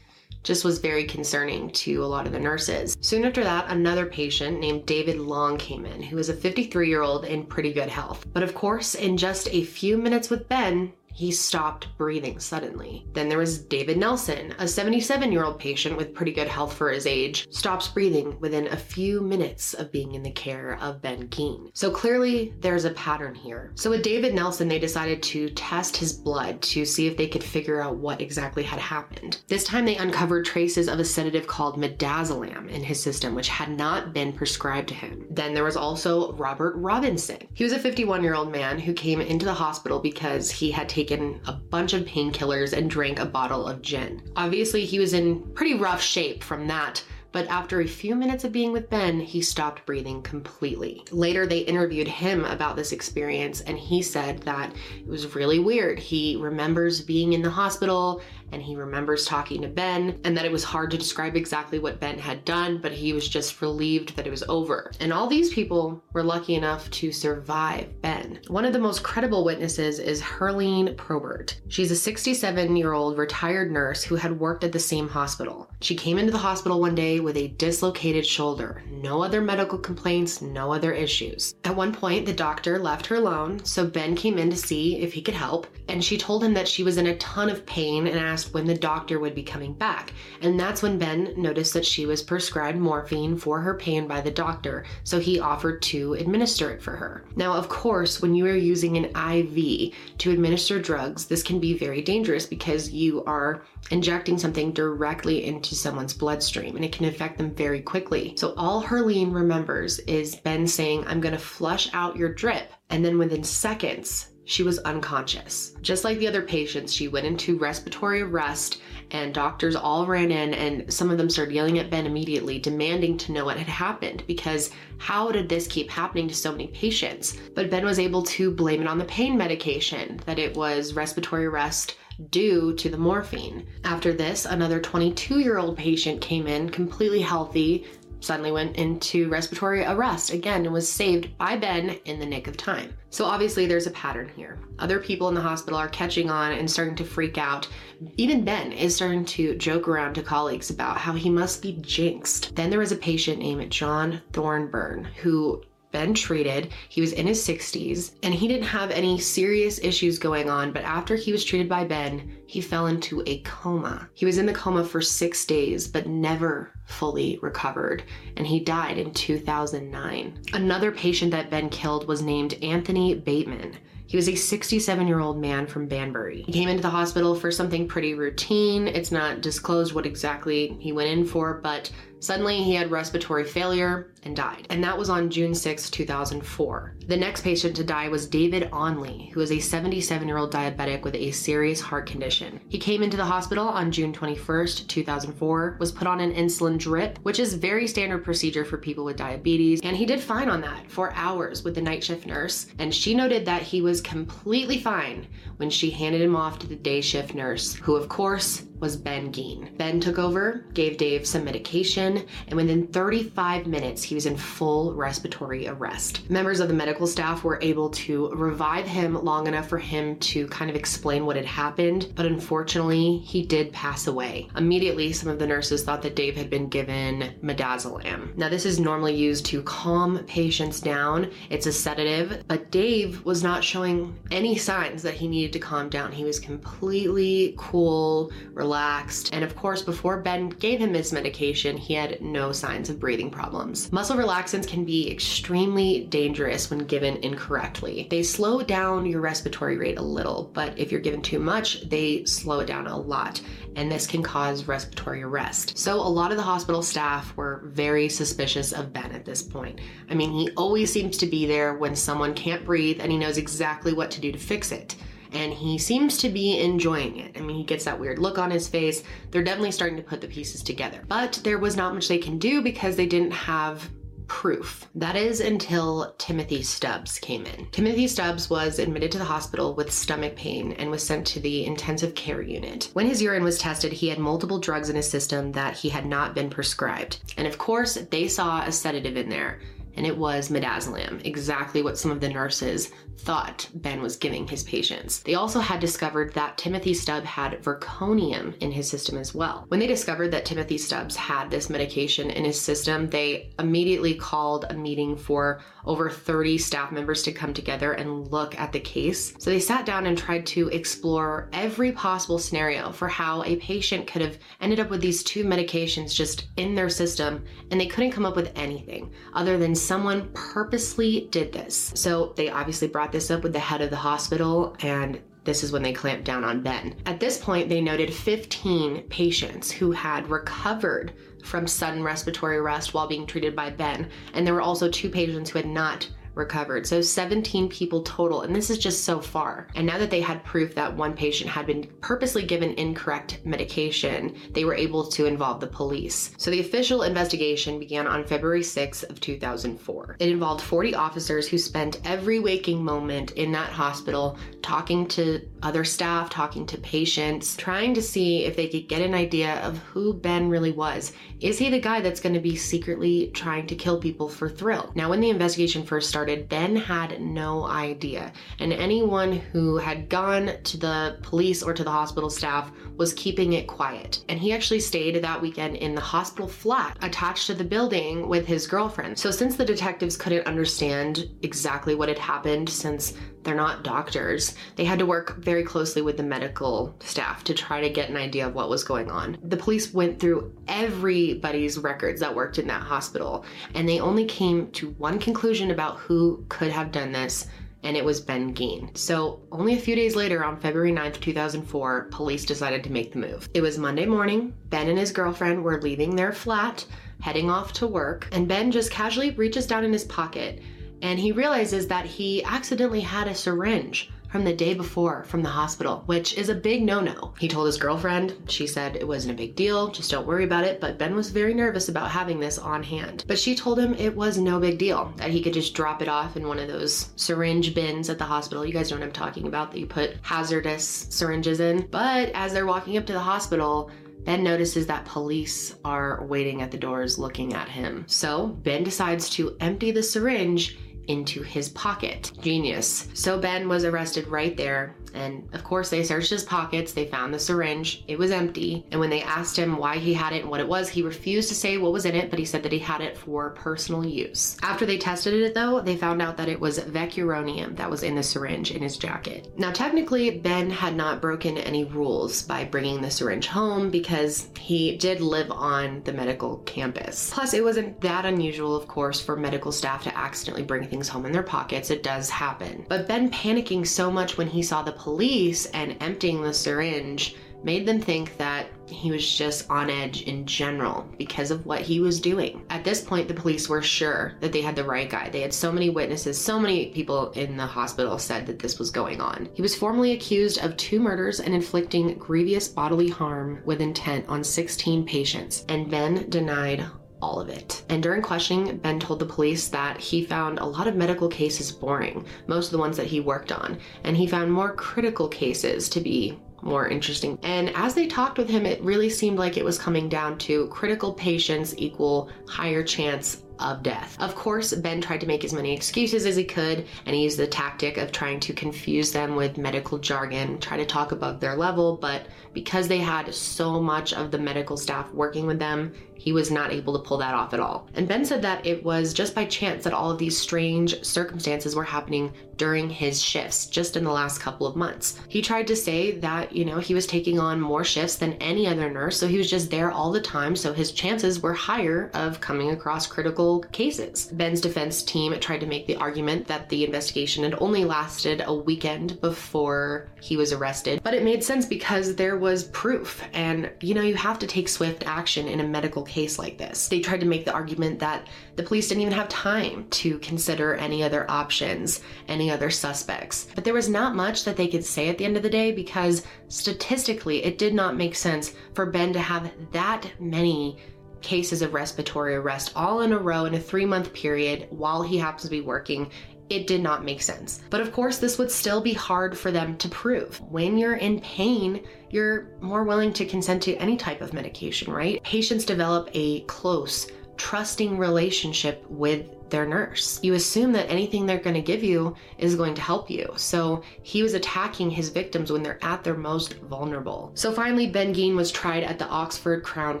just 0.42 0.64
was 0.64 0.78
very 0.78 1.04
concerning 1.04 1.70
to 1.70 2.02
a 2.02 2.06
lot 2.06 2.26
of 2.26 2.32
the 2.32 2.38
nurses. 2.38 2.96
Soon 3.00 3.24
after 3.24 3.44
that, 3.44 3.66
another 3.68 4.06
patient 4.06 4.58
named 4.58 4.86
David 4.86 5.18
Long 5.18 5.56
came 5.56 5.86
in, 5.86 6.02
who 6.02 6.16
was 6.16 6.28
a 6.28 6.34
53 6.34 6.88
year 6.88 7.02
old 7.02 7.24
in 7.24 7.46
pretty 7.46 7.72
good 7.72 7.88
health. 7.88 8.26
But 8.32 8.42
of 8.42 8.54
course, 8.54 8.94
in 8.94 9.16
just 9.16 9.48
a 9.52 9.64
few 9.64 9.96
minutes 9.96 10.30
with 10.30 10.48
Ben, 10.48 10.92
he 11.12 11.30
stopped 11.30 11.88
breathing 11.96 12.38
suddenly. 12.38 13.06
Then 13.12 13.28
there 13.28 13.38
was 13.38 13.58
David 13.58 13.98
Nelson, 13.98 14.54
a 14.58 14.66
77 14.66 15.30
year 15.30 15.44
old 15.44 15.58
patient 15.58 15.96
with 15.96 16.14
pretty 16.14 16.32
good 16.32 16.48
health 16.48 16.72
for 16.72 16.90
his 16.90 17.06
age, 17.06 17.46
stops 17.50 17.88
breathing 17.88 18.38
within 18.40 18.66
a 18.68 18.76
few 18.76 19.20
minutes 19.20 19.74
of 19.74 19.92
being 19.92 20.14
in 20.14 20.22
the 20.22 20.30
care 20.30 20.78
of 20.80 21.02
Ben 21.02 21.28
Geen. 21.28 21.70
So 21.74 21.90
clearly 21.90 22.54
there's 22.60 22.84
a 22.84 22.90
pattern 22.90 23.34
here. 23.34 23.72
So 23.74 23.90
with 23.90 24.02
David 24.02 24.34
Nelson, 24.34 24.68
they 24.68 24.78
decided 24.78 25.22
to 25.24 25.50
test 25.50 25.96
his 25.96 26.12
blood 26.12 26.60
to 26.62 26.84
see 26.84 27.06
if 27.06 27.16
they 27.16 27.28
could 27.28 27.44
figure 27.44 27.80
out 27.80 27.96
what 27.96 28.20
exactly 28.20 28.62
had 28.62 28.80
happened. 28.80 29.42
This 29.48 29.64
time 29.64 29.84
they 29.84 29.96
uncovered 29.96 30.44
traces 30.44 30.88
of 30.88 30.98
a 30.98 31.04
sedative 31.04 31.46
called 31.46 31.76
midazolam 31.76 32.68
in 32.68 32.82
his 32.82 33.02
system, 33.02 33.34
which 33.34 33.48
had 33.48 33.70
not 33.70 34.12
been 34.12 34.32
prescribed 34.32 34.88
to 34.88 34.94
him. 34.94 35.26
Then 35.30 35.54
there 35.54 35.64
was 35.64 35.76
also 35.76 36.32
Robert 36.32 36.74
Robinson. 36.76 37.46
He 37.54 37.64
was 37.64 37.72
a 37.72 37.78
51 37.78 38.22
year 38.22 38.34
old 38.34 38.50
man 38.50 38.78
who 38.78 38.92
came 38.92 39.20
into 39.20 39.44
the 39.44 39.54
hospital 39.54 39.98
because 39.98 40.50
he 40.50 40.70
had 40.70 40.88
taken 40.88 41.01
taken 41.02 41.40
a 41.46 41.52
bunch 41.52 41.94
of 41.94 42.04
painkillers 42.04 42.72
and 42.72 42.88
drank 42.88 43.18
a 43.18 43.26
bottle 43.26 43.66
of 43.66 43.82
gin. 43.82 44.22
Obviously, 44.36 44.84
he 44.84 45.00
was 45.00 45.14
in 45.14 45.42
pretty 45.54 45.74
rough 45.74 46.00
shape 46.00 46.44
from 46.44 46.68
that 46.68 47.02
but 47.32 47.48
after 47.48 47.80
a 47.80 47.86
few 47.86 48.14
minutes 48.14 48.44
of 48.44 48.52
being 48.52 48.72
with 48.72 48.90
Ben, 48.90 49.18
he 49.18 49.40
stopped 49.40 49.86
breathing 49.86 50.20
completely. 50.22 51.02
Later, 51.10 51.46
they 51.46 51.60
interviewed 51.60 52.06
him 52.06 52.44
about 52.44 52.76
this 52.76 52.92
experience, 52.92 53.62
and 53.62 53.78
he 53.78 54.02
said 54.02 54.40
that 54.40 54.74
it 54.98 55.06
was 55.06 55.34
really 55.34 55.58
weird. 55.58 55.98
He 55.98 56.36
remembers 56.36 57.00
being 57.00 57.32
in 57.32 57.40
the 57.40 57.50
hospital 57.50 58.20
and 58.52 58.62
he 58.62 58.76
remembers 58.76 59.24
talking 59.24 59.62
to 59.62 59.68
Ben, 59.68 60.20
and 60.24 60.36
that 60.36 60.44
it 60.44 60.52
was 60.52 60.62
hard 60.62 60.90
to 60.90 60.98
describe 60.98 61.36
exactly 61.36 61.78
what 61.78 61.98
Ben 61.98 62.18
had 62.18 62.44
done, 62.44 62.78
but 62.78 62.92
he 62.92 63.12
was 63.12 63.28
just 63.28 63.60
relieved 63.60 64.14
that 64.16 64.26
it 64.26 64.30
was 64.30 64.44
over. 64.44 64.92
And 65.00 65.12
all 65.12 65.26
these 65.26 65.52
people 65.52 66.02
were 66.12 66.22
lucky 66.22 66.54
enough 66.54 66.90
to 66.90 67.10
survive 67.10 68.00
Ben. 68.02 68.40
One 68.48 68.64
of 68.64 68.72
the 68.72 68.78
most 68.78 69.02
credible 69.02 69.44
witnesses 69.44 69.98
is 69.98 70.20
Herlene 70.20 70.96
Probert. 70.96 71.60
She's 71.68 71.90
a 71.90 71.96
67 71.96 72.76
year 72.76 72.92
old 72.92 73.18
retired 73.18 73.72
nurse 73.72 74.04
who 74.04 74.16
had 74.16 74.38
worked 74.38 74.64
at 74.64 74.72
the 74.72 74.78
same 74.78 75.08
hospital. 75.08 75.68
She 75.80 75.96
came 75.96 76.18
into 76.18 76.32
the 76.32 76.38
hospital 76.38 76.80
one 76.80 76.94
day 76.94 77.20
with 77.20 77.36
a 77.36 77.48
dislocated 77.48 78.26
shoulder, 78.26 78.82
no 78.90 79.22
other 79.22 79.40
medical 79.40 79.78
complaints, 79.78 80.42
no 80.42 80.72
other 80.72 80.92
issues. 80.92 81.54
At 81.64 81.74
one 81.74 81.92
point, 81.92 82.26
the 82.26 82.32
doctor 82.32 82.78
left 82.78 83.06
her 83.06 83.16
alone, 83.16 83.64
so 83.64 83.86
Ben 83.86 84.14
came 84.14 84.38
in 84.38 84.50
to 84.50 84.56
see 84.56 84.98
if 84.98 85.12
he 85.12 85.22
could 85.22 85.34
help, 85.34 85.66
and 85.88 86.04
she 86.04 86.18
told 86.18 86.44
him 86.44 86.54
that 86.54 86.68
she 86.68 86.82
was 86.82 86.98
in 86.98 87.06
a 87.06 87.16
ton 87.16 87.48
of 87.48 87.66
pain 87.66 88.06
and 88.06 88.18
asked 88.18 88.41
asked 88.42 88.54
when 88.54 88.66
the 88.66 88.74
doctor 88.74 89.20
would 89.20 89.34
be 89.34 89.42
coming 89.42 89.72
back. 89.72 90.12
And 90.40 90.58
that's 90.58 90.82
when 90.82 90.98
Ben 90.98 91.34
noticed 91.36 91.74
that 91.74 91.86
she 91.86 92.06
was 92.06 92.22
prescribed 92.22 92.78
morphine 92.78 93.36
for 93.36 93.60
her 93.60 93.74
pain 93.74 94.08
by 94.08 94.20
the 94.20 94.30
doctor, 94.30 94.84
so 95.04 95.20
he 95.20 95.38
offered 95.38 95.82
to 95.82 96.14
administer 96.14 96.70
it 96.72 96.82
for 96.82 96.92
her. 96.92 97.24
Now, 97.36 97.52
of 97.52 97.68
course, 97.68 98.20
when 98.20 98.34
you 98.34 98.46
are 98.46 98.56
using 98.56 98.96
an 98.96 99.04
IV 99.16 99.94
to 100.18 100.30
administer 100.30 100.80
drugs, 100.80 101.26
this 101.26 101.42
can 101.42 101.60
be 101.60 101.78
very 101.78 102.02
dangerous 102.02 102.46
because 102.46 102.90
you 102.90 103.24
are 103.24 103.62
injecting 103.90 104.38
something 104.38 104.72
directly 104.72 105.44
into 105.44 105.74
someone's 105.74 106.14
bloodstream 106.14 106.76
and 106.76 106.84
it 106.84 106.92
can 106.92 107.06
affect 107.06 107.38
them 107.38 107.54
very 107.54 107.80
quickly. 107.80 108.34
So, 108.36 108.54
all 108.56 108.82
Herlene 108.82 109.32
remembers 109.32 109.98
is 110.00 110.36
Ben 110.36 110.66
saying, 110.66 111.04
I'm 111.06 111.20
going 111.20 111.34
to 111.34 111.40
flush 111.40 111.88
out 111.92 112.16
your 112.16 112.32
drip. 112.32 112.72
And 112.90 113.04
then 113.04 113.18
within 113.18 113.42
seconds, 113.42 114.31
she 114.52 114.62
was 114.62 114.78
unconscious. 114.80 115.74
Just 115.80 116.04
like 116.04 116.18
the 116.18 116.28
other 116.28 116.42
patients, 116.42 116.92
she 116.92 117.08
went 117.08 117.24
into 117.24 117.56
respiratory 117.56 118.20
arrest 118.20 118.82
and 119.10 119.32
doctors 119.32 119.74
all 119.74 120.04
ran 120.04 120.30
in 120.30 120.52
and 120.52 120.92
some 120.92 121.10
of 121.10 121.16
them 121.16 121.30
started 121.30 121.54
yelling 121.54 121.78
at 121.78 121.88
Ben 121.88 122.04
immediately, 122.04 122.58
demanding 122.58 123.16
to 123.16 123.32
know 123.32 123.46
what 123.46 123.56
had 123.56 123.66
happened 123.66 124.24
because 124.26 124.70
how 124.98 125.32
did 125.32 125.48
this 125.48 125.66
keep 125.66 125.90
happening 125.90 126.28
to 126.28 126.34
so 126.34 126.52
many 126.52 126.66
patients? 126.66 127.38
But 127.54 127.70
Ben 127.70 127.82
was 127.82 127.98
able 127.98 128.24
to 128.24 128.50
blame 128.50 128.82
it 128.82 128.86
on 128.86 128.98
the 128.98 129.06
pain 129.06 129.38
medication, 129.38 130.20
that 130.26 130.38
it 130.38 130.54
was 130.54 130.92
respiratory 130.92 131.46
arrest 131.46 131.96
due 132.28 132.74
to 132.74 132.90
the 132.90 132.98
morphine. 132.98 133.66
After 133.84 134.12
this, 134.12 134.44
another 134.44 134.80
22 134.80 135.40
year 135.40 135.58
old 135.58 135.78
patient 135.78 136.20
came 136.20 136.46
in 136.46 136.68
completely 136.68 137.22
healthy, 137.22 137.86
suddenly 138.22 138.52
went 138.52 138.76
into 138.76 139.28
respiratory 139.28 139.84
arrest 139.84 140.32
again 140.32 140.64
and 140.64 140.72
was 140.72 140.90
saved 140.90 141.36
by 141.38 141.56
Ben 141.56 141.90
in 142.04 142.18
the 142.18 142.26
nick 142.26 142.46
of 142.46 142.56
time. 142.56 142.92
So 143.10 143.24
obviously 143.24 143.66
there's 143.66 143.86
a 143.86 143.90
pattern 143.90 144.30
here. 144.34 144.58
Other 144.78 144.98
people 144.98 145.28
in 145.28 145.34
the 145.34 145.40
hospital 145.40 145.78
are 145.78 145.88
catching 145.88 146.30
on 146.30 146.52
and 146.52 146.70
starting 146.70 146.94
to 146.96 147.04
freak 147.04 147.36
out. 147.36 147.68
Even 148.16 148.44
Ben 148.44 148.72
is 148.72 148.96
starting 148.96 149.24
to 149.26 149.54
joke 149.56 149.86
around 149.86 150.14
to 150.14 150.22
colleagues 150.22 150.70
about 150.70 150.96
how 150.96 151.12
he 151.12 151.28
must 151.28 151.60
be 151.60 151.78
jinxed. 151.82 152.54
Then 152.54 152.70
there 152.70 152.78
was 152.78 152.92
a 152.92 152.96
patient 152.96 153.40
named 153.40 153.70
John 153.70 154.22
Thornburn 154.32 155.04
who 155.22 155.62
been 155.92 156.14
treated. 156.14 156.72
He 156.88 157.00
was 157.00 157.12
in 157.12 157.26
his 157.26 157.46
60s 157.46 158.12
and 158.22 158.34
he 158.34 158.48
didn't 158.48 158.66
have 158.66 158.90
any 158.90 159.18
serious 159.18 159.78
issues 159.78 160.18
going 160.18 160.50
on, 160.50 160.72
but 160.72 160.84
after 160.84 161.14
he 161.14 161.30
was 161.30 161.44
treated 161.44 161.68
by 161.68 161.84
Ben, 161.84 162.36
he 162.46 162.60
fell 162.60 162.86
into 162.86 163.22
a 163.26 163.40
coma. 163.40 164.08
He 164.14 164.26
was 164.26 164.38
in 164.38 164.46
the 164.46 164.52
coma 164.52 164.84
for 164.84 165.00
six 165.00 165.44
days, 165.44 165.86
but 165.86 166.06
never 166.06 166.72
fully 166.86 167.38
recovered, 167.42 168.04
and 168.36 168.46
he 168.46 168.60
died 168.60 168.98
in 168.98 169.12
2009. 169.12 170.42
Another 170.52 170.90
patient 170.90 171.30
that 171.30 171.50
Ben 171.50 171.68
killed 171.68 172.08
was 172.08 172.22
named 172.22 172.54
Anthony 172.62 173.14
Bateman. 173.14 173.76
He 174.06 174.16
was 174.16 174.28
a 174.28 174.34
67 174.34 175.08
year 175.08 175.20
old 175.20 175.40
man 175.40 175.66
from 175.66 175.86
Banbury. 175.86 176.42
He 176.42 176.52
came 176.52 176.68
into 176.68 176.82
the 176.82 176.90
hospital 176.90 177.34
for 177.34 177.50
something 177.50 177.88
pretty 177.88 178.12
routine. 178.12 178.86
It's 178.86 179.10
not 179.10 179.40
disclosed 179.40 179.94
what 179.94 180.04
exactly 180.04 180.76
he 180.80 180.92
went 180.92 181.08
in 181.08 181.24
for, 181.24 181.54
but 181.62 181.90
Suddenly, 182.22 182.62
he 182.62 182.74
had 182.74 182.92
respiratory 182.92 183.42
failure 183.42 184.12
and 184.22 184.36
died. 184.36 184.68
And 184.70 184.82
that 184.84 184.96
was 184.96 185.10
on 185.10 185.28
June 185.28 185.56
6, 185.56 185.90
2004. 185.90 186.94
The 187.08 187.16
next 187.16 187.42
patient 187.42 187.74
to 187.74 187.84
die 187.84 188.08
was 188.08 188.28
David 188.28 188.70
Onley, 188.70 189.32
who 189.32 189.40
was 189.40 189.50
a 189.50 189.58
77 189.58 190.28
year 190.28 190.36
old 190.36 190.52
diabetic 190.52 191.02
with 191.02 191.16
a 191.16 191.32
serious 191.32 191.80
heart 191.80 192.06
condition. 192.06 192.60
He 192.68 192.78
came 192.78 193.02
into 193.02 193.16
the 193.16 193.24
hospital 193.24 193.68
on 193.68 193.90
June 193.90 194.12
21st, 194.12 194.86
2004, 194.86 195.78
was 195.80 195.90
put 195.90 196.06
on 196.06 196.20
an 196.20 196.32
insulin 196.32 196.78
drip, 196.78 197.18
which 197.24 197.40
is 197.40 197.54
very 197.54 197.88
standard 197.88 198.22
procedure 198.22 198.64
for 198.64 198.78
people 198.78 199.04
with 199.04 199.16
diabetes, 199.16 199.80
and 199.82 199.96
he 199.96 200.06
did 200.06 200.20
fine 200.20 200.48
on 200.48 200.60
that 200.60 200.88
for 200.88 201.12
hours 201.14 201.64
with 201.64 201.74
the 201.74 201.82
night 201.82 202.04
shift 202.04 202.24
nurse. 202.24 202.68
And 202.78 202.94
she 202.94 203.14
noted 203.14 203.44
that 203.46 203.62
he 203.62 203.82
was 203.82 204.00
completely 204.00 204.78
fine 204.78 205.26
when 205.56 205.70
she 205.70 205.90
handed 205.90 206.20
him 206.20 206.36
off 206.36 206.60
to 206.60 206.68
the 206.68 206.76
day 206.76 207.00
shift 207.00 207.34
nurse, 207.34 207.74
who, 207.74 207.96
of 207.96 208.08
course, 208.08 208.62
was 208.82 208.96
Ben 208.96 209.30
Geen. 209.30 209.70
Ben 209.76 210.00
took 210.00 210.18
over, 210.18 210.66
gave 210.74 210.96
Dave 210.96 211.24
some 211.24 211.44
medication, 211.44 212.11
and 212.18 212.56
within 212.56 212.86
35 212.88 213.66
minutes, 213.66 214.02
he 214.02 214.14
was 214.14 214.26
in 214.26 214.36
full 214.36 214.94
respiratory 214.94 215.68
arrest. 215.68 216.28
Members 216.30 216.60
of 216.60 216.68
the 216.68 216.74
medical 216.74 217.06
staff 217.06 217.44
were 217.44 217.58
able 217.62 217.90
to 217.90 218.28
revive 218.30 218.86
him 218.86 219.22
long 219.22 219.46
enough 219.46 219.68
for 219.68 219.78
him 219.78 220.16
to 220.20 220.46
kind 220.48 220.70
of 220.70 220.76
explain 220.76 221.26
what 221.26 221.36
had 221.36 221.44
happened, 221.44 222.12
but 222.14 222.26
unfortunately, 222.26 223.18
he 223.18 223.44
did 223.44 223.72
pass 223.72 224.06
away. 224.06 224.48
Immediately, 224.56 225.12
some 225.12 225.28
of 225.28 225.38
the 225.38 225.46
nurses 225.46 225.84
thought 225.84 226.02
that 226.02 226.16
Dave 226.16 226.36
had 226.36 226.50
been 226.50 226.68
given 226.68 227.34
midazolam. 227.42 228.36
Now, 228.36 228.48
this 228.48 228.66
is 228.66 228.80
normally 228.80 229.14
used 229.14 229.46
to 229.46 229.62
calm 229.62 230.18
patients 230.26 230.80
down, 230.80 231.30
it's 231.50 231.66
a 231.66 231.72
sedative, 231.72 232.44
but 232.48 232.70
Dave 232.70 233.24
was 233.24 233.42
not 233.42 233.64
showing 233.64 234.14
any 234.30 234.56
signs 234.56 235.02
that 235.02 235.14
he 235.14 235.28
needed 235.28 235.52
to 235.52 235.58
calm 235.58 235.88
down. 235.88 236.12
He 236.12 236.24
was 236.24 236.40
completely 236.40 237.54
cool, 237.56 238.32
relaxed 238.52 238.82
relaxed. 238.82 239.30
And 239.32 239.44
of 239.44 239.54
course, 239.56 239.82
before 239.82 240.20
Ben 240.20 240.48
gave 240.48 240.78
him 240.78 240.94
his 240.94 241.12
medication, 241.12 241.76
he 241.76 241.94
had 241.94 242.01
no 242.20 242.52
signs 242.52 242.90
of 242.90 242.98
breathing 242.98 243.30
problems. 243.30 243.90
Muscle 243.92 244.16
relaxants 244.16 244.66
can 244.66 244.84
be 244.84 245.10
extremely 245.10 246.04
dangerous 246.06 246.70
when 246.70 246.80
given 246.80 247.16
incorrectly. 247.18 248.06
They 248.10 248.22
slow 248.22 248.62
down 248.62 249.06
your 249.06 249.20
respiratory 249.20 249.76
rate 249.76 249.98
a 249.98 250.02
little, 250.02 250.50
but 250.54 250.78
if 250.78 250.90
you're 250.90 251.00
given 251.00 251.22
too 251.22 251.38
much, 251.38 251.88
they 251.88 252.24
slow 252.24 252.60
it 252.60 252.66
down 252.66 252.86
a 252.86 252.96
lot, 252.96 253.40
and 253.76 253.90
this 253.90 254.06
can 254.06 254.22
cause 254.22 254.66
respiratory 254.66 255.22
arrest. 255.22 255.78
So 255.78 255.94
a 255.94 256.02
lot 256.02 256.30
of 256.30 256.36
the 256.36 256.42
hospital 256.42 256.82
staff 256.82 257.36
were 257.36 257.62
very 257.66 258.08
suspicious 258.08 258.72
of 258.72 258.92
Ben 258.92 259.12
at 259.12 259.24
this 259.24 259.42
point. 259.42 259.80
I 260.10 260.14
mean, 260.14 260.32
he 260.32 260.50
always 260.56 260.92
seems 260.92 261.16
to 261.18 261.26
be 261.26 261.46
there 261.46 261.74
when 261.74 261.94
someone 261.94 262.34
can't 262.34 262.64
breathe 262.64 263.00
and 263.00 263.12
he 263.12 263.18
knows 263.18 263.38
exactly 263.38 263.92
what 263.92 264.10
to 264.12 264.20
do 264.20 264.32
to 264.32 264.38
fix 264.38 264.72
it 264.72 264.96
and 265.32 265.52
he 265.52 265.78
seems 265.78 266.18
to 266.18 266.28
be 266.28 266.58
enjoying 266.58 267.18
it. 267.18 267.36
I 267.36 267.40
mean, 267.40 267.56
he 267.56 267.64
gets 267.64 267.84
that 267.84 267.98
weird 267.98 268.18
look 268.18 268.38
on 268.38 268.50
his 268.50 268.68
face. 268.68 269.02
They're 269.30 269.44
definitely 269.44 269.72
starting 269.72 269.96
to 269.96 270.02
put 270.02 270.20
the 270.20 270.28
pieces 270.28 270.62
together. 270.62 271.02
But 271.08 271.40
there 271.44 271.58
was 271.58 271.76
not 271.76 271.94
much 271.94 272.08
they 272.08 272.18
can 272.18 272.38
do 272.38 272.62
because 272.62 272.96
they 272.96 273.06
didn't 273.06 273.32
have 273.32 273.90
proof. 274.32 274.88
That 274.94 275.14
is 275.14 275.40
until 275.40 276.14
Timothy 276.16 276.62
Stubbs 276.62 277.18
came 277.18 277.44
in. 277.44 277.66
Timothy 277.70 278.08
Stubbs 278.08 278.48
was 278.48 278.78
admitted 278.78 279.12
to 279.12 279.18
the 279.18 279.24
hospital 279.24 279.74
with 279.74 279.92
stomach 279.92 280.36
pain 280.36 280.72
and 280.72 280.90
was 280.90 281.02
sent 281.02 281.26
to 281.28 281.40
the 281.40 281.66
intensive 281.66 282.14
care 282.14 282.40
unit. 282.40 282.88
When 282.94 283.06
his 283.06 283.20
urine 283.20 283.44
was 283.44 283.58
tested, 283.58 283.92
he 283.92 284.08
had 284.08 284.18
multiple 284.18 284.58
drugs 284.58 284.88
in 284.88 284.96
his 284.96 285.10
system 285.10 285.52
that 285.52 285.76
he 285.76 285.90
had 285.90 286.06
not 286.06 286.34
been 286.34 286.48
prescribed. 286.48 287.18
And 287.36 287.46
of 287.46 287.58
course, 287.58 287.94
they 287.94 288.26
saw 288.26 288.62
a 288.62 288.72
sedative 288.72 289.18
in 289.18 289.28
there 289.28 289.60
and 289.96 290.06
it 290.06 290.16
was 290.16 290.48
midazolam, 290.48 291.24
exactly 291.24 291.82
what 291.82 291.98
some 291.98 292.10
of 292.10 292.20
the 292.20 292.28
nurses 292.28 292.90
thought 293.18 293.68
Ben 293.74 294.02
was 294.02 294.16
giving 294.16 294.46
his 294.48 294.64
patients. 294.64 295.22
They 295.22 295.34
also 295.34 295.60
had 295.60 295.80
discovered 295.80 296.34
that 296.34 296.58
Timothy 296.58 296.94
Stubbs 296.94 297.26
had 297.26 297.62
vecuronium 297.62 298.56
in 298.58 298.72
his 298.72 298.88
system 298.88 299.16
as 299.16 299.34
well. 299.34 299.64
When 299.68 299.80
they 299.80 299.86
discovered 299.86 300.30
that 300.32 300.44
Timothy 300.44 300.78
Stubbs 300.78 301.14
had 301.14 301.50
this 301.50 301.70
medication 301.70 302.30
in 302.30 302.44
his 302.44 302.60
system, 302.60 303.08
they 303.08 303.52
immediately 303.58 304.14
called 304.14 304.66
a 304.68 304.74
meeting 304.74 305.16
for 305.16 305.60
over 305.84 306.10
30 306.10 306.58
staff 306.58 306.92
members 306.92 307.22
to 307.24 307.32
come 307.32 307.52
together 307.52 307.92
and 307.92 308.28
look 308.28 308.58
at 308.58 308.72
the 308.72 308.80
case. 308.80 309.34
So 309.38 309.50
they 309.50 309.60
sat 309.60 309.86
down 309.86 310.06
and 310.06 310.16
tried 310.16 310.46
to 310.46 310.68
explore 310.68 311.48
every 311.52 311.92
possible 311.92 312.38
scenario 312.38 312.92
for 312.92 313.08
how 313.08 313.42
a 313.44 313.56
patient 313.56 314.06
could 314.06 314.22
have 314.22 314.38
ended 314.60 314.80
up 314.80 314.90
with 314.90 315.00
these 315.00 315.22
two 315.22 315.44
medications 315.44 316.14
just 316.14 316.48
in 316.56 316.74
their 316.74 316.88
system, 316.88 317.44
and 317.70 317.80
they 317.80 317.86
couldn't 317.86 318.12
come 318.12 318.26
up 318.26 318.36
with 318.36 318.52
anything 318.56 319.12
other 319.34 319.58
than 319.58 319.74
someone 319.82 320.30
purposely 320.34 321.28
did 321.30 321.52
this. 321.52 321.92
So 321.94 322.32
they 322.36 322.50
obviously 322.50 322.88
brought 322.88 323.12
this 323.12 323.30
up 323.30 323.42
with 323.42 323.52
the 323.52 323.58
head 323.58 323.80
of 323.80 323.90
the 323.90 323.96
hospital 323.96 324.76
and 324.80 325.20
this 325.44 325.64
is 325.64 325.72
when 325.72 325.82
they 325.82 325.92
clamped 325.92 326.24
down 326.24 326.44
on 326.44 326.62
Ben. 326.62 326.94
At 327.04 327.18
this 327.18 327.36
point, 327.36 327.68
they 327.68 327.80
noted 327.80 328.14
15 328.14 329.02
patients 329.08 329.72
who 329.72 329.90
had 329.90 330.30
recovered 330.30 331.14
from 331.42 331.66
sudden 331.66 332.02
respiratory 332.02 332.58
arrest 332.58 332.94
while 332.94 333.08
being 333.08 333.26
treated 333.26 333.56
by 333.56 333.70
Ben, 333.70 334.08
and 334.34 334.46
there 334.46 334.54
were 334.54 334.60
also 334.60 334.88
two 334.88 335.10
patients 335.10 335.50
who 335.50 335.58
had 335.58 335.66
not 335.66 336.08
recovered. 336.34 336.86
So 336.86 337.00
17 337.00 337.68
people 337.68 338.02
total, 338.02 338.42
and 338.42 338.54
this 338.54 338.70
is 338.70 338.78
just 338.78 339.04
so 339.04 339.20
far. 339.20 339.68
And 339.74 339.86
now 339.86 339.98
that 339.98 340.10
they 340.10 340.20
had 340.20 340.44
proof 340.44 340.74
that 340.74 340.96
one 340.96 341.14
patient 341.14 341.50
had 341.50 341.66
been 341.66 341.86
purposely 342.00 342.44
given 342.44 342.72
incorrect 342.74 343.40
medication, 343.44 344.34
they 344.52 344.64
were 344.64 344.74
able 344.74 345.04
to 345.08 345.26
involve 345.26 345.60
the 345.60 345.66
police. 345.66 346.32
So 346.38 346.50
the 346.50 346.60
official 346.60 347.02
investigation 347.02 347.78
began 347.78 348.06
on 348.06 348.24
February 348.24 348.62
6th 348.62 349.08
of 349.10 349.20
2004. 349.20 350.16
It 350.18 350.28
involved 350.28 350.62
40 350.62 350.94
officers 350.94 351.48
who 351.48 351.58
spent 351.58 352.00
every 352.04 352.38
waking 352.38 352.82
moment 352.82 353.32
in 353.32 353.52
that 353.52 353.70
hospital 353.70 354.38
talking 354.62 355.06
to 355.08 355.40
other 355.62 355.84
staff, 355.84 356.30
talking 356.30 356.66
to 356.66 356.78
patients, 356.78 357.56
trying 357.56 357.94
to 357.94 358.02
see 358.02 358.44
if 358.44 358.56
they 358.56 358.68
could 358.68 358.88
get 358.88 359.02
an 359.02 359.14
idea 359.14 359.60
of 359.62 359.78
who 359.78 360.12
Ben 360.14 360.48
really 360.48 360.72
was. 360.72 361.12
Is 361.40 361.58
he 361.58 361.70
the 361.70 361.80
guy 361.80 362.00
that's 362.00 362.20
going 362.20 362.34
to 362.34 362.40
be 362.40 362.56
secretly 362.56 363.30
trying 363.34 363.66
to 363.66 363.74
kill 363.74 364.00
people 364.00 364.28
for 364.28 364.48
thrill? 364.48 364.92
Now, 364.94 365.10
when 365.10 365.20
the 365.20 365.30
investigation 365.30 365.84
first 365.84 366.08
started, 366.08 366.21
started, 366.22 366.48
Ben 366.48 366.76
had 366.76 367.20
no 367.20 367.64
idea. 367.64 368.32
And 368.60 368.72
anyone 368.72 369.32
who 369.32 369.76
had 369.76 370.08
gone 370.08 370.52
to 370.62 370.76
the 370.76 371.18
police 371.22 371.64
or 371.64 371.74
to 371.74 371.82
the 371.82 371.90
hospital 371.90 372.30
staff 372.30 372.70
was 372.96 373.12
keeping 373.14 373.54
it 373.54 373.66
quiet. 373.66 374.24
And 374.28 374.38
he 374.38 374.52
actually 374.52 374.78
stayed 374.78 375.16
that 375.16 375.42
weekend 375.42 375.78
in 375.78 375.96
the 375.96 376.00
hospital 376.00 376.46
flat 376.46 376.96
attached 377.02 377.48
to 377.48 377.54
the 377.54 377.64
building 377.64 378.28
with 378.28 378.46
his 378.46 378.68
girlfriend. 378.68 379.18
So, 379.18 379.32
since 379.32 379.56
the 379.56 379.64
detectives 379.64 380.16
couldn't 380.16 380.46
understand 380.46 381.28
exactly 381.42 381.96
what 381.96 382.08
had 382.08 382.20
happened, 382.20 382.68
since 382.68 383.14
they're 383.42 383.54
not 383.54 383.82
doctors. 383.82 384.54
They 384.76 384.84
had 384.84 384.98
to 384.98 385.06
work 385.06 385.36
very 385.36 385.62
closely 385.64 386.02
with 386.02 386.16
the 386.16 386.22
medical 386.22 386.94
staff 387.00 387.44
to 387.44 387.54
try 387.54 387.80
to 387.80 387.90
get 387.90 388.10
an 388.10 388.16
idea 388.16 388.46
of 388.46 388.54
what 388.54 388.70
was 388.70 388.84
going 388.84 389.10
on. 389.10 389.38
The 389.42 389.56
police 389.56 389.92
went 389.92 390.20
through 390.20 390.54
everybody's 390.68 391.78
records 391.78 392.20
that 392.20 392.34
worked 392.34 392.58
in 392.58 392.66
that 392.68 392.82
hospital, 392.82 393.44
and 393.74 393.88
they 393.88 394.00
only 394.00 394.24
came 394.24 394.70
to 394.72 394.90
one 394.90 395.18
conclusion 395.18 395.70
about 395.70 395.98
who 395.98 396.44
could 396.48 396.70
have 396.70 396.92
done 396.92 397.12
this. 397.12 397.46
And 397.84 397.96
it 397.96 398.04
was 398.04 398.20
Ben 398.20 398.54
Geen. 398.54 398.94
So, 398.94 399.40
only 399.50 399.74
a 399.74 399.80
few 399.80 399.96
days 399.96 400.14
later, 400.14 400.44
on 400.44 400.56
February 400.56 400.92
9th, 400.92 401.20
2004, 401.20 402.10
police 402.12 402.44
decided 402.44 402.84
to 402.84 402.92
make 402.92 403.10
the 403.10 403.18
move. 403.18 403.48
It 403.54 403.60
was 403.60 403.76
Monday 403.76 404.06
morning. 404.06 404.54
Ben 404.70 404.88
and 404.88 404.96
his 404.96 405.10
girlfriend 405.10 405.64
were 405.64 405.82
leaving 405.82 406.14
their 406.14 406.32
flat, 406.32 406.86
heading 407.20 407.50
off 407.50 407.72
to 407.72 407.88
work, 407.88 408.28
and 408.30 408.46
Ben 408.46 408.70
just 408.70 408.92
casually 408.92 409.32
reaches 409.32 409.66
down 409.66 409.84
in 409.84 409.92
his 409.92 410.04
pocket 410.04 410.62
and 411.02 411.18
he 411.18 411.32
realizes 411.32 411.86
that 411.88 412.06
he 412.06 412.42
accidentally 412.44 413.00
had 413.00 413.28
a 413.28 413.34
syringe 413.34 414.10
from 414.32 414.44
the 414.44 414.54
day 414.54 414.72
before 414.72 415.24
from 415.24 415.42
the 415.42 415.48
hospital, 415.48 416.02
which 416.06 416.38
is 416.38 416.48
a 416.48 416.54
big 416.54 416.82
no 416.82 417.00
no. 417.00 417.34
He 417.38 417.48
told 417.48 417.66
his 417.66 417.76
girlfriend, 417.76 418.34
she 418.48 418.66
said 418.66 418.96
it 418.96 419.06
wasn't 419.06 419.34
a 419.34 419.36
big 419.36 419.54
deal, 419.54 419.88
just 419.88 420.10
don't 420.10 420.26
worry 420.26 420.44
about 420.44 420.64
it. 420.64 420.80
But 420.80 420.98
Ben 420.98 421.14
was 421.14 421.30
very 421.30 421.52
nervous 421.52 421.90
about 421.90 422.10
having 422.10 422.40
this 422.40 422.56
on 422.56 422.82
hand. 422.82 423.24
But 423.28 423.38
she 423.38 423.54
told 423.54 423.78
him 423.78 423.92
it 423.92 424.16
was 424.16 424.38
no 424.38 424.58
big 424.58 424.78
deal, 424.78 425.12
that 425.18 425.30
he 425.30 425.42
could 425.42 425.52
just 425.52 425.74
drop 425.74 426.00
it 426.00 426.08
off 426.08 426.38
in 426.38 426.48
one 426.48 426.58
of 426.58 426.68
those 426.68 427.10
syringe 427.16 427.74
bins 427.74 428.08
at 428.08 428.16
the 428.16 428.24
hospital. 428.24 428.64
You 428.64 428.72
guys 428.72 428.90
know 428.90 428.96
what 428.96 429.04
I'm 429.04 429.12
talking 429.12 429.48
about, 429.48 429.70
that 429.70 429.80
you 429.80 429.86
put 429.86 430.16
hazardous 430.22 431.08
syringes 431.10 431.60
in. 431.60 431.86
But 431.90 432.30
as 432.32 432.54
they're 432.54 432.64
walking 432.64 432.96
up 432.96 433.04
to 433.06 433.12
the 433.12 433.20
hospital, 433.20 433.90
Ben 434.24 434.42
notices 434.42 434.86
that 434.86 435.04
police 435.04 435.74
are 435.84 436.24
waiting 436.24 436.62
at 436.62 436.70
the 436.70 436.78
doors 436.78 437.18
looking 437.18 437.52
at 437.52 437.68
him. 437.68 438.04
So 438.06 438.46
Ben 438.46 438.82
decides 438.82 439.28
to 439.30 439.56
empty 439.60 439.90
the 439.90 440.02
syringe 440.02 440.78
into 441.08 441.42
his 441.42 441.68
pocket. 441.70 442.32
Genius. 442.40 443.08
So 443.14 443.38
Ben 443.38 443.68
was 443.68 443.84
arrested 443.84 444.26
right 444.28 444.56
there 444.56 444.94
and 445.14 445.48
of 445.52 445.64
course, 445.64 445.90
they 445.90 446.02
searched 446.02 446.30
his 446.30 446.44
pockets. 446.44 446.92
They 446.92 447.06
found 447.06 447.32
the 447.32 447.38
syringe. 447.38 448.04
It 448.08 448.18
was 448.18 448.30
empty. 448.30 448.86
And 448.90 449.00
when 449.00 449.10
they 449.10 449.22
asked 449.22 449.58
him 449.58 449.76
why 449.76 449.98
he 449.98 450.14
had 450.14 450.32
it 450.32 450.42
and 450.42 450.50
what 450.50 450.60
it 450.60 450.68
was, 450.68 450.88
he 450.88 451.02
refused 451.02 451.48
to 451.48 451.54
say 451.54 451.78
what 451.78 451.92
was 451.92 452.04
in 452.04 452.14
it, 452.14 452.30
but 452.30 452.38
he 452.38 452.44
said 452.44 452.62
that 452.62 452.72
he 452.72 452.78
had 452.78 453.00
it 453.00 453.16
for 453.16 453.50
personal 453.50 454.04
use. 454.04 454.56
After 454.62 454.86
they 454.86 454.98
tested 454.98 455.34
it, 455.34 455.54
though, 455.54 455.80
they 455.80 455.96
found 455.96 456.22
out 456.22 456.36
that 456.36 456.48
it 456.48 456.60
was 456.60 456.78
vecuronium 456.78 457.76
that 457.76 457.90
was 457.90 458.02
in 458.02 458.14
the 458.14 458.22
syringe 458.22 458.70
in 458.70 458.82
his 458.82 458.96
jacket. 458.96 459.52
Now, 459.56 459.72
technically, 459.72 460.38
Ben 460.38 460.70
had 460.70 460.96
not 460.96 461.20
broken 461.20 461.58
any 461.58 461.84
rules 461.84 462.42
by 462.42 462.64
bringing 462.64 463.00
the 463.00 463.10
syringe 463.10 463.46
home 463.46 463.90
because 463.90 464.48
he 464.58 464.96
did 464.96 465.20
live 465.20 465.50
on 465.50 466.02
the 466.04 466.12
medical 466.12 466.58
campus. 466.58 467.30
Plus, 467.32 467.54
it 467.54 467.64
wasn't 467.64 468.00
that 468.00 468.24
unusual, 468.24 468.76
of 468.76 468.88
course, 468.88 469.20
for 469.20 469.36
medical 469.36 469.72
staff 469.72 470.04
to 470.04 470.16
accidentally 470.16 470.64
bring 470.64 470.84
things 470.92 471.08
home 471.08 471.24
in 471.24 471.32
their 471.32 471.42
pockets. 471.42 471.90
It 471.90 472.02
does 472.02 472.28
happen. 472.28 472.84
But 472.86 473.08
Ben 473.08 473.30
panicking 473.30 473.86
so 473.86 474.12
much 474.12 474.36
when 474.36 474.46
he 474.46 474.62
saw 474.62 474.82
the 474.82 474.92
police 474.92 475.64
and 475.66 475.96
emptying 476.00 476.42
the 476.42 476.52
syringe 476.52 477.34
made 477.64 477.86
them 477.86 478.00
think 478.00 478.36
that 478.36 478.66
he 478.86 479.10
was 479.10 479.26
just 479.26 479.70
on 479.70 479.88
edge 479.88 480.22
in 480.22 480.44
general 480.44 481.06
because 481.16 481.50
of 481.50 481.64
what 481.64 481.80
he 481.80 482.00
was 482.00 482.20
doing. 482.20 482.62
At 482.68 482.84
this 482.84 483.00
point, 483.00 483.26
the 483.26 483.34
police 483.34 483.68
were 483.68 483.80
sure 483.80 484.34
that 484.40 484.52
they 484.52 484.60
had 484.60 484.76
the 484.76 484.84
right 484.84 485.08
guy. 485.08 485.30
They 485.30 485.40
had 485.40 485.54
so 485.54 485.72
many 485.72 485.88
witnesses, 485.88 486.38
so 486.38 486.58
many 486.60 486.86
people 486.86 487.30
in 487.30 487.56
the 487.56 487.64
hospital 487.64 488.18
said 488.18 488.46
that 488.46 488.58
this 488.58 488.78
was 488.78 488.90
going 488.90 489.20
on. 489.20 489.48
He 489.54 489.62
was 489.62 489.74
formally 489.74 490.12
accused 490.12 490.58
of 490.58 490.76
two 490.76 491.00
murders 491.00 491.40
and 491.40 491.54
inflicting 491.54 492.18
grievous 492.18 492.68
bodily 492.68 493.08
harm 493.08 493.62
with 493.64 493.80
intent 493.80 494.28
on 494.28 494.44
16 494.44 495.06
patients, 495.06 495.64
and 495.68 495.90
Ben 495.90 496.28
denied 496.28 496.84
all 497.22 497.40
of 497.40 497.48
it. 497.48 497.84
And 497.88 498.02
during 498.02 498.20
questioning, 498.20 498.76
Ben 498.78 499.00
told 499.00 499.20
the 499.20 499.26
police 499.26 499.68
that 499.68 499.98
he 499.98 500.26
found 500.26 500.58
a 500.58 500.66
lot 500.66 500.88
of 500.88 500.96
medical 500.96 501.28
cases 501.28 501.72
boring, 501.72 502.26
most 502.46 502.66
of 502.66 502.72
the 502.72 502.78
ones 502.78 502.96
that 502.96 503.06
he 503.06 503.20
worked 503.20 503.52
on, 503.52 503.78
and 504.04 504.16
he 504.16 504.26
found 504.26 504.52
more 504.52 504.74
critical 504.74 505.28
cases 505.28 505.88
to 505.90 506.00
be 506.00 506.38
more 506.62 506.88
interesting. 506.88 507.38
And 507.42 507.70
as 507.74 507.94
they 507.94 508.06
talked 508.06 508.38
with 508.38 508.48
him, 508.48 508.66
it 508.66 508.80
really 508.82 509.10
seemed 509.10 509.38
like 509.38 509.56
it 509.56 509.64
was 509.64 509.78
coming 509.78 510.08
down 510.08 510.38
to 510.38 510.68
critical 510.68 511.12
patients 511.12 511.74
equal 511.76 512.30
higher 512.46 512.84
chance 512.84 513.42
of 513.58 513.82
death. 513.82 514.16
Of 514.20 514.34
course, 514.34 514.72
Ben 514.72 515.00
tried 515.00 515.20
to 515.20 515.26
make 515.26 515.44
as 515.44 515.52
many 515.52 515.72
excuses 515.72 516.26
as 516.26 516.36
he 516.36 516.44
could, 516.44 516.86
and 517.06 517.14
he 517.14 517.22
used 517.22 517.38
the 517.38 517.46
tactic 517.46 517.96
of 517.96 518.10
trying 518.10 518.40
to 518.40 518.52
confuse 518.52 519.12
them 519.12 519.36
with 519.36 519.58
medical 519.58 519.98
jargon, 519.98 520.58
try 520.58 520.76
to 520.76 520.86
talk 520.86 521.12
above 521.12 521.40
their 521.40 521.56
level, 521.56 521.96
but 521.96 522.26
because 522.52 522.88
they 522.88 522.98
had 522.98 523.32
so 523.32 523.80
much 523.80 524.12
of 524.12 524.30
the 524.30 524.38
medical 524.38 524.76
staff 524.76 525.12
working 525.12 525.46
with 525.46 525.58
them, 525.58 525.92
he 526.22 526.32
was 526.32 526.52
not 526.52 526.72
able 526.72 526.92
to 526.92 527.04
pull 527.04 527.18
that 527.18 527.34
off 527.34 527.52
at 527.52 527.58
all. 527.58 527.88
And 527.94 528.06
Ben 528.06 528.24
said 528.24 528.42
that 528.42 528.64
it 528.64 528.84
was 528.84 529.12
just 529.12 529.34
by 529.34 529.44
chance 529.44 529.82
that 529.82 529.92
all 529.92 530.08
of 530.08 530.18
these 530.18 530.38
strange 530.38 531.02
circumstances 531.02 531.74
were 531.74 531.82
happening 531.82 532.32
during 532.58 532.88
his 532.88 533.20
shifts 533.20 533.66
just 533.66 533.96
in 533.96 534.04
the 534.04 534.12
last 534.12 534.40
couple 534.40 534.64
of 534.64 534.76
months. 534.76 535.18
He 535.26 535.42
tried 535.42 535.66
to 535.66 535.74
say 535.74 536.12
that, 536.20 536.54
you 536.54 536.64
know, 536.64 536.78
he 536.78 536.94
was 536.94 537.08
taking 537.08 537.40
on 537.40 537.60
more 537.60 537.82
shifts 537.82 538.14
than 538.14 538.34
any 538.34 538.68
other 538.68 538.88
nurse, 538.88 539.18
so 539.18 539.26
he 539.26 539.36
was 539.36 539.50
just 539.50 539.68
there 539.68 539.90
all 539.90 540.12
the 540.12 540.20
time, 540.20 540.54
so 540.54 540.72
his 540.72 540.92
chances 540.92 541.40
were 541.42 541.54
higher 541.54 542.08
of 542.14 542.40
coming 542.40 542.70
across 542.70 543.08
critical 543.08 543.64
cases. 543.72 544.26
Ben's 544.26 544.60
defense 544.60 545.02
team 545.02 545.36
tried 545.40 545.58
to 545.58 545.66
make 545.66 545.88
the 545.88 545.96
argument 545.96 546.46
that 546.46 546.68
the 546.68 546.84
investigation 546.84 547.42
had 547.42 547.60
only 547.60 547.84
lasted 547.84 548.44
a 548.46 548.54
weekend 548.54 549.20
before 549.20 550.08
he 550.20 550.36
was 550.36 550.52
arrested, 550.52 551.02
but 551.02 551.14
it 551.14 551.24
made 551.24 551.42
sense 551.42 551.66
because 551.66 552.14
there 552.14 552.36
was 552.36 552.64
proof, 552.64 553.24
and 553.32 553.68
you 553.80 553.94
know, 553.94 554.02
you 554.02 554.14
have 554.14 554.38
to 554.38 554.46
take 554.46 554.68
swift 554.68 555.04
action 555.04 555.48
in 555.48 555.58
a 555.58 555.64
medical 555.64 556.04
case 556.04 556.11
like 556.38 556.58
this. 556.58 556.88
They 556.88 557.00
tried 557.00 557.20
to 557.20 557.26
make 557.26 557.44
the 557.44 557.52
argument 557.52 557.98
that 558.00 558.28
the 558.56 558.62
police 558.62 558.88
didn't 558.88 559.02
even 559.02 559.14
have 559.14 559.28
time 559.28 559.86
to 559.90 560.18
consider 560.18 560.74
any 560.74 561.02
other 561.02 561.30
options, 561.30 562.02
any 562.28 562.50
other 562.50 562.70
suspects. 562.70 563.46
But 563.54 563.64
there 563.64 563.74
was 563.74 563.88
not 563.88 564.14
much 564.14 564.44
that 564.44 564.56
they 564.56 564.68
could 564.68 564.84
say 564.84 565.08
at 565.08 565.18
the 565.18 565.24
end 565.24 565.36
of 565.36 565.42
the 565.42 565.50
day 565.50 565.72
because 565.72 566.24
statistically, 566.48 567.44
it 567.44 567.58
did 567.58 567.74
not 567.74 567.96
make 567.96 568.14
sense 568.14 568.54
for 568.74 568.86
Ben 568.86 569.12
to 569.14 569.20
have 569.20 569.50
that 569.72 570.10
many 570.20 570.78
cases 571.22 571.62
of 571.62 571.72
respiratory 571.72 572.34
arrest 572.34 572.72
all 572.76 573.02
in 573.02 573.12
a 573.12 573.18
row 573.18 573.44
in 573.44 573.54
a 573.54 573.60
three 573.60 573.86
month 573.86 574.12
period 574.12 574.66
while 574.70 575.02
he 575.02 575.16
happens 575.16 575.44
to 575.44 575.50
be 575.50 575.60
working 575.60 576.10
it 576.52 576.66
did 576.66 576.82
not 576.82 577.04
make 577.04 577.22
sense. 577.22 577.60
But 577.70 577.80
of 577.80 577.92
course, 577.92 578.18
this 578.18 578.38
would 578.38 578.50
still 578.50 578.80
be 578.80 578.92
hard 578.92 579.36
for 579.36 579.50
them 579.50 579.76
to 579.78 579.88
prove. 579.88 580.40
When 580.50 580.76
you're 580.76 580.96
in 580.96 581.20
pain, 581.20 581.84
you're 582.10 582.50
more 582.60 582.84
willing 582.84 583.12
to 583.14 583.24
consent 583.24 583.62
to 583.64 583.76
any 583.76 583.96
type 583.96 584.20
of 584.20 584.32
medication, 584.32 584.92
right? 584.92 585.22
Patients 585.22 585.64
develop 585.64 586.10
a 586.12 586.40
close, 586.42 587.08
trusting 587.36 587.96
relationship 587.96 588.84
with 588.88 589.30
their 589.52 589.64
nurse. 589.64 590.18
You 590.24 590.34
assume 590.34 590.72
that 590.72 590.90
anything 590.90 591.24
they're 591.24 591.38
going 591.38 591.54
to 591.54 591.62
give 591.62 591.84
you 591.84 592.16
is 592.38 592.56
going 592.56 592.74
to 592.74 592.82
help 592.82 593.08
you. 593.08 593.32
So 593.36 593.82
he 594.02 594.24
was 594.24 594.34
attacking 594.34 594.90
his 594.90 595.10
victims 595.10 595.52
when 595.52 595.62
they're 595.62 595.78
at 595.84 596.02
their 596.02 596.16
most 596.16 596.54
vulnerable. 596.54 597.30
So 597.34 597.52
finally, 597.52 597.86
Ben 597.86 598.12
Geen 598.12 598.34
was 598.34 598.50
tried 598.50 598.82
at 598.82 598.98
the 598.98 599.06
Oxford 599.06 599.62
Crown 599.62 600.00